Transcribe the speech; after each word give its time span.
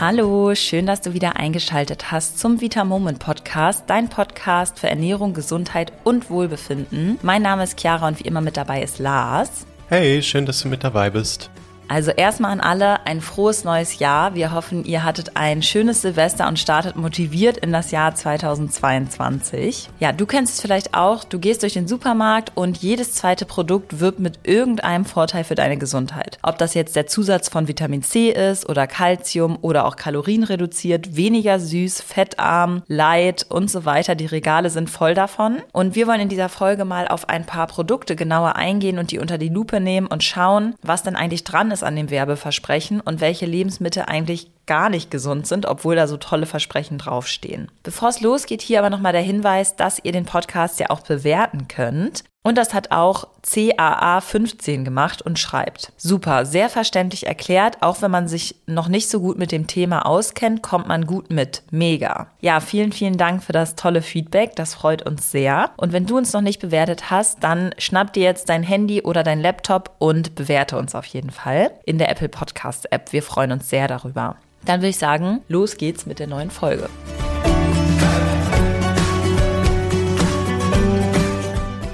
Hallo, 0.00 0.54
schön, 0.54 0.86
dass 0.86 1.00
du 1.00 1.12
wieder 1.12 1.34
eingeschaltet 1.34 2.12
hast 2.12 2.38
zum 2.38 2.60
Vita 2.60 2.84
Moment 2.84 3.18
Podcast, 3.18 3.82
dein 3.88 4.08
Podcast 4.08 4.78
für 4.78 4.88
Ernährung, 4.88 5.34
Gesundheit 5.34 5.92
und 6.04 6.30
Wohlbefinden. 6.30 7.18
Mein 7.22 7.42
Name 7.42 7.64
ist 7.64 7.80
Chiara 7.80 8.06
und 8.06 8.20
wie 8.20 8.28
immer 8.28 8.40
mit 8.40 8.56
dabei 8.56 8.80
ist 8.80 9.00
Lars. 9.00 9.66
Hey, 9.88 10.22
schön, 10.22 10.46
dass 10.46 10.60
du 10.60 10.68
mit 10.68 10.84
dabei 10.84 11.10
bist. 11.10 11.50
Also 11.88 12.10
erstmal 12.10 12.52
an 12.52 12.60
alle 12.60 13.06
ein 13.06 13.22
frohes 13.22 13.64
neues 13.64 13.98
Jahr. 13.98 14.34
Wir 14.34 14.52
hoffen, 14.52 14.84
ihr 14.84 15.04
hattet 15.04 15.36
ein 15.36 15.62
schönes 15.62 16.02
Silvester 16.02 16.46
und 16.46 16.58
startet 16.58 16.96
motiviert 16.96 17.56
in 17.56 17.72
das 17.72 17.90
Jahr 17.90 18.14
2022. 18.14 19.88
Ja, 19.98 20.12
du 20.12 20.26
kennst 20.26 20.54
es 20.54 20.60
vielleicht 20.60 20.94
auch. 20.94 21.24
Du 21.24 21.38
gehst 21.38 21.62
durch 21.62 21.72
den 21.72 21.88
Supermarkt 21.88 22.52
und 22.54 22.76
jedes 22.76 23.14
zweite 23.14 23.46
Produkt 23.46 24.00
wirbt 24.00 24.20
mit 24.20 24.40
irgendeinem 24.42 25.06
Vorteil 25.06 25.44
für 25.44 25.54
deine 25.54 25.78
Gesundheit. 25.78 26.38
Ob 26.42 26.58
das 26.58 26.74
jetzt 26.74 26.94
der 26.94 27.06
Zusatz 27.06 27.48
von 27.48 27.68
Vitamin 27.68 28.02
C 28.02 28.30
ist 28.30 28.68
oder 28.68 28.86
Calcium 28.86 29.58
oder 29.62 29.86
auch 29.86 29.96
Kalorien 29.96 30.44
reduziert, 30.44 31.16
weniger 31.16 31.58
süß, 31.58 32.02
fettarm, 32.02 32.82
light 32.86 33.46
und 33.48 33.70
so 33.70 33.86
weiter. 33.86 34.14
Die 34.14 34.26
Regale 34.26 34.68
sind 34.68 34.90
voll 34.90 35.14
davon. 35.14 35.62
Und 35.72 35.94
wir 35.94 36.06
wollen 36.06 36.20
in 36.20 36.28
dieser 36.28 36.50
Folge 36.50 36.84
mal 36.84 37.08
auf 37.08 37.30
ein 37.30 37.46
paar 37.46 37.66
Produkte 37.66 38.14
genauer 38.14 38.56
eingehen 38.56 38.98
und 38.98 39.10
die 39.10 39.18
unter 39.18 39.38
die 39.38 39.48
Lupe 39.48 39.80
nehmen 39.80 40.06
und 40.06 40.22
schauen, 40.22 40.74
was 40.82 41.02
denn 41.02 41.16
eigentlich 41.16 41.44
dran 41.44 41.70
ist 41.70 41.77
an 41.82 41.96
dem 41.96 42.10
Werbeversprechen 42.10 43.00
und 43.00 43.20
welche 43.20 43.46
Lebensmittel 43.46 44.04
eigentlich 44.06 44.50
gar 44.68 44.88
nicht 44.88 45.10
gesund 45.10 45.48
sind, 45.48 45.66
obwohl 45.66 45.96
da 45.96 46.06
so 46.06 46.16
tolle 46.16 46.46
Versprechen 46.46 46.98
draufstehen. 46.98 47.68
Bevor 47.82 48.10
es 48.10 48.20
losgeht, 48.20 48.62
hier 48.62 48.78
aber 48.78 48.90
nochmal 48.90 49.12
der 49.12 49.22
Hinweis, 49.22 49.74
dass 49.74 49.98
ihr 50.04 50.12
den 50.12 50.26
Podcast 50.26 50.78
ja 50.78 50.90
auch 50.90 51.00
bewerten 51.00 51.66
könnt. 51.66 52.22
Und 52.44 52.56
das 52.56 52.72
hat 52.72 52.92
auch 52.92 53.26
CAA15 53.44 54.84
gemacht 54.84 55.20
und 55.20 55.38
schreibt. 55.38 55.92
Super, 55.98 56.46
sehr 56.46 56.70
verständlich 56.70 57.26
erklärt. 57.26 57.82
Auch 57.82 58.00
wenn 58.00 58.10
man 58.10 58.26
sich 58.26 58.56
noch 58.66 58.88
nicht 58.88 59.10
so 59.10 59.20
gut 59.20 59.36
mit 59.36 59.52
dem 59.52 59.66
Thema 59.66 60.06
auskennt, 60.06 60.62
kommt 60.62 60.86
man 60.86 61.04
gut 61.04 61.30
mit. 61.30 61.62
Mega. 61.70 62.28
Ja, 62.40 62.60
vielen, 62.60 62.92
vielen 62.92 63.18
Dank 63.18 63.42
für 63.42 63.52
das 63.52 63.74
tolle 63.74 64.00
Feedback. 64.00 64.56
Das 64.56 64.72
freut 64.72 65.04
uns 65.04 65.30
sehr. 65.30 65.72
Und 65.76 65.92
wenn 65.92 66.06
du 66.06 66.16
uns 66.16 66.32
noch 66.32 66.40
nicht 66.40 66.60
bewertet 66.60 67.10
hast, 67.10 67.42
dann 67.42 67.74
schnapp 67.76 68.14
dir 68.14 68.22
jetzt 68.22 68.48
dein 68.48 68.62
Handy 68.62 69.02
oder 69.02 69.22
dein 69.24 69.40
Laptop 69.42 69.90
und 69.98 70.34
bewerte 70.34 70.78
uns 70.78 70.94
auf 70.94 71.04
jeden 71.04 71.30
Fall 71.30 71.72
in 71.84 71.98
der 71.98 72.10
Apple 72.10 72.30
Podcast 72.30 72.90
App. 72.92 73.12
Wir 73.12 73.22
freuen 73.22 73.52
uns 73.52 73.68
sehr 73.68 73.88
darüber. 73.88 74.36
Dann 74.64 74.80
würde 74.80 74.90
ich 74.90 74.98
sagen, 74.98 75.40
los 75.48 75.76
geht's 75.76 76.06
mit 76.06 76.18
der 76.18 76.26
neuen 76.26 76.50
Folge. 76.50 76.88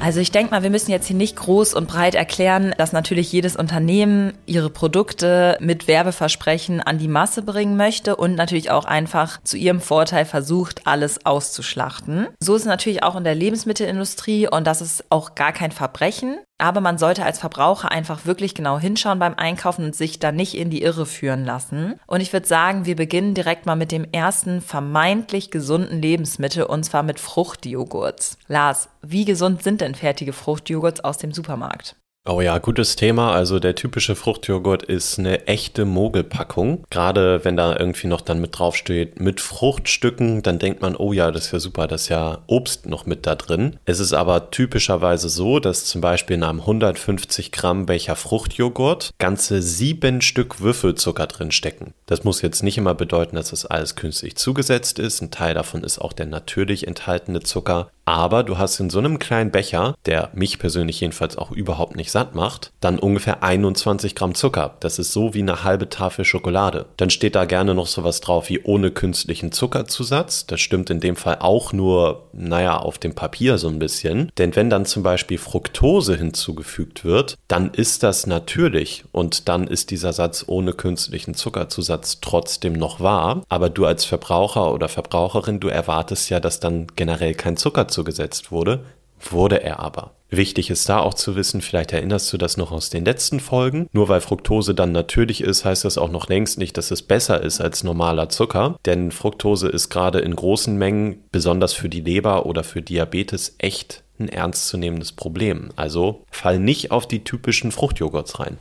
Also 0.05 0.21
ich 0.21 0.31
denke 0.31 0.51
mal, 0.51 0.63
wir 0.63 0.69
müssen 0.69 0.91
jetzt 0.91 1.07
hier 1.07 1.17
nicht 1.17 1.35
groß 1.35 1.73
und 1.73 1.89
breit 1.89 2.15
erklären, 2.15 2.75
dass 2.77 2.93
natürlich 2.93 3.33
jedes 3.33 3.57
Unternehmen 3.57 4.35
ihre 4.45 4.69
Produkte 4.69 5.57
mit 5.61 5.89
Werbeversprechen 5.89 6.83
an 6.83 6.99
die 6.99 7.09
Masse 7.09 7.41
bringen 7.41 7.79
möchte 7.79 8.15
und 8.15 8.35
natürlich 8.35 8.71
auch 8.71 8.85
einfach 8.85 9.41
zu 9.45 9.57
ihrem 9.57 9.81
Vorteil 9.81 10.27
versucht, 10.27 10.87
alles 10.87 11.25
auszuschlachten. 11.25 12.27
So 12.39 12.55
ist 12.55 12.63
es 12.63 12.69
natürlich 12.69 13.03
auch 13.03 13.17
in 13.17 13.25
der 13.25 13.35
Lebensmittelindustrie 13.35 14.47
und 14.47 14.67
das 14.67 14.83
ist 14.83 15.05
auch 15.09 15.37
gar 15.37 15.53
kein 15.53 15.73
Verbrechen. 15.73 16.37
Aber 16.59 16.81
man 16.81 16.99
sollte 16.99 17.25
als 17.25 17.41
Verbraucher 17.41 17.91
einfach 17.91 18.27
wirklich 18.27 18.55
genau 18.55 18.79
hinschauen 18.79 19.19
beim 19.19 19.35
Einkaufen 19.35 19.87
und 19.87 19.97
sich 19.97 20.19
da 20.21 20.31
nicht 20.31 20.55
in 20.55 20.71
die 20.71 20.83
Irre 20.83 21.05
führen 21.05 21.45
lassen. 21.45 21.99
Und 22.07 22.21
ich 22.21 22.33
würde 22.33 22.47
sagen, 22.47 22.87
wir 22.87 22.97
beginnen 22.97 23.35
direkt 23.35 23.67
mal 23.67 23.75
mit 23.75 23.91
dem 23.91 24.07
ersten 24.13 24.61
vermeintlich 24.61 25.51
gesunden 25.51 26.01
Lebensmittel 26.01 26.65
und 26.65 26.85
zwar 26.85 27.03
mit 27.03 27.19
Fruchtjoghurts. 27.19 28.39
Lars, 28.47 28.89
wie 29.03 29.25
gesund 29.25 29.63
sind 29.63 29.81
denn 29.81 29.95
fertige 29.95 30.33
Fruchtjoghurts 30.33 31.03
aus 31.03 31.19
dem 31.19 31.33
Supermarkt? 31.33 31.97
Oh 32.27 32.41
ja, 32.41 32.57
gutes 32.57 32.97
Thema. 32.97 33.35
Also 33.35 33.59
der 33.59 33.75
typische 33.75 34.17
Fruchtjoghurt 34.17 34.83
ist 34.83 35.19
eine 35.19 35.47
echte 35.47 35.85
Mogelpackung. 35.85 36.83
Gerade 36.89 37.45
wenn 37.45 37.55
da 37.55 37.77
irgendwie 37.79 38.07
noch 38.07 38.23
dann 38.23 38.41
mit 38.41 38.59
draufsteht, 38.59 39.21
mit 39.21 39.43
Fruchtstücken, 39.43 40.43
dann 40.43 40.59
denkt 40.59 40.81
man, 40.81 40.97
oh 40.97 41.13
ja, 41.13 41.31
das 41.31 41.47
ist 41.47 41.53
ja 41.53 41.59
super, 41.61 41.87
das 41.87 42.05
ist 42.05 42.09
ja 42.09 42.39
Obst 42.47 42.87
noch 42.87 43.05
mit 43.05 43.27
da 43.27 43.35
drin. 43.35 43.77
Es 43.85 44.01
ist 44.01 44.15
aber 44.15 44.51
typischerweise 44.51 45.29
so, 45.29 45.61
dass 45.61 45.85
zum 45.85 46.01
Beispiel 46.01 46.37
in 46.37 46.45
einem 46.45 46.61
150 46.61 47.53
Gramm 47.53 47.85
Becher 47.85 48.17
Fruchtjoghurt 48.17 49.11
ganze 49.19 49.61
sieben 49.61 50.23
Stück 50.23 50.63
Würfelzucker 50.63 51.27
drin 51.27 51.51
stecken. 51.51 51.93
Das 52.07 52.25
muss 52.25 52.41
jetzt 52.41 52.63
nicht 52.63 52.79
immer 52.79 52.95
bedeuten, 52.95 53.37
dass 53.37 53.51
das 53.51 53.67
alles 53.67 53.97
künstlich 53.97 54.37
zugesetzt 54.37 54.99
ist. 54.99 55.21
Ein 55.21 55.31
Teil 55.31 55.53
davon 55.53 55.85
ist 55.85 55.99
auch 55.99 56.15
der 56.15 56.25
natürlich 56.25 56.87
enthaltene 56.87 57.41
Zucker. 57.41 57.91
Aber 58.05 58.43
du 58.43 58.59
hast 58.59 58.79
in 58.81 58.91
so 58.91 58.99
einem 58.99 59.19
kleinen 59.19 59.51
Becher, 59.51 59.95
der 60.07 60.31
mich 60.35 60.59
persönlich 60.59 61.01
jedenfalls 61.01 61.39
auch 61.39 61.51
überhaupt 61.51 61.97
nicht 61.97 62.11
satt 62.11 62.35
macht, 62.35 62.73
dann 62.81 62.99
ungefähr 62.99 63.43
21 63.43 64.15
Gramm 64.15 64.35
Zucker. 64.35 64.77
Das 64.81 64.99
ist 64.99 65.13
so 65.13 65.35
wie 65.35 65.43
eine 65.43 65.65
halbe 65.65 65.89
Tafel 65.89 66.25
Schokolade. 66.25 66.87
Dann 66.97 67.11
steht 67.11 67.35
da 67.35 67.45
gerne 67.45 67.75
noch 67.75 67.87
sowas 67.87 68.21
drauf 68.21 68.49
wie 68.49 68.63
ohne 68.63 68.91
künstlichen 68.91 69.53
Zuckerzusatz. 69.53 70.47
Das 70.47 70.61
stimmt 70.61 70.91
in 70.91 71.01
dem 71.01 71.17
Fall 71.17 71.39
auch 71.41 71.73
nur, 71.73 72.29
naja, 72.33 72.77
auf 72.77 72.99
dem 72.99 73.15
Papier 73.15 73.59
so 73.59 73.69
ein 73.69 73.79
bisschen. 73.79 74.31
Denn 74.39 74.55
wenn 74.55 74.71
dann 74.71 74.87
zum 74.87 75.03
Beispiel 75.03 75.39
Fructose 75.39 76.17
hinzugefügt 76.17 77.05
wird, 77.05 77.37
dann 77.49 77.71
ist 77.71 78.03
das 78.03 78.27
natürlich 78.27 79.05
und 79.13 79.49
dann 79.49 79.67
ist 79.67 79.91
dieser 79.91 80.13
Satz 80.13 80.45
ohne 80.47 80.73
künstlichen 80.73 81.35
Zuckerzusatz 81.35 82.19
trotzdem 82.21 82.75
noch 82.75 83.01
wahr. 83.01 83.43
Aber 83.49 83.71
du 83.71 83.87
als 83.87 84.05
Verbraucher 84.05 84.73
oder 84.73 84.89
Verbraucherin, 84.89 85.61
du 85.61 85.69
erwartest 85.69 86.29
ja, 86.31 86.41
dass 86.41 86.61
dann 86.61 86.87
generell 86.97 87.35
kein 87.35 87.57
Zucker 87.57 87.89
zugesetzt 87.95 88.53
wurde, 88.53 88.85
wurde 89.31 89.63
er 89.63 89.81
aber. 89.81 90.13
Wichtig 90.31 90.71
ist 90.71 90.89
da 90.89 90.99
auch 90.99 91.15
zu 91.15 91.37
wissen, 91.37 91.61
vielleicht 91.61 91.93
erinnerst 91.93 92.33
du 92.33 92.37
das 92.37 92.57
noch 92.57 92.73
aus 92.73 92.91
den 92.91 93.05
letzten 93.05 93.39
Folgen, 93.39 93.89
nur 93.93 94.09
weil 94.09 94.21
Fructose 94.21 94.75
dann 94.75 94.91
natürlich 94.91 95.43
ist, 95.43 95.65
heißt 95.65 95.85
das 95.85 95.97
auch 95.97 96.11
noch 96.11 96.29
längst 96.29 96.59
nicht, 96.59 96.77
dass 96.77 96.91
es 96.91 97.03
besser 97.03 97.41
ist 97.41 97.61
als 97.61 97.85
normaler 97.85 98.29
Zucker, 98.29 98.77
denn 98.85 99.13
Fructose 99.13 99.69
ist 99.69 99.91
gerade 99.91 100.19
in 100.19 100.35
großen 100.35 100.77
Mengen, 100.77 101.23
besonders 101.31 101.73
für 101.73 101.89
die 101.89 102.01
Leber 102.01 102.47
oder 102.47 102.65
für 102.65 102.83
Diabetes, 102.83 103.55
echt 103.59 104.03
ein 104.19 104.29
ernstzunehmendes 104.29 105.13
Problem. 105.13 105.71
Also 105.77 106.25
fall 106.31 106.59
nicht 106.59 106.91
auf 106.91 107.07
die 107.07 107.23
typischen 107.25 107.71
Fruchtjoghurts 107.71 108.41
rein. 108.41 108.59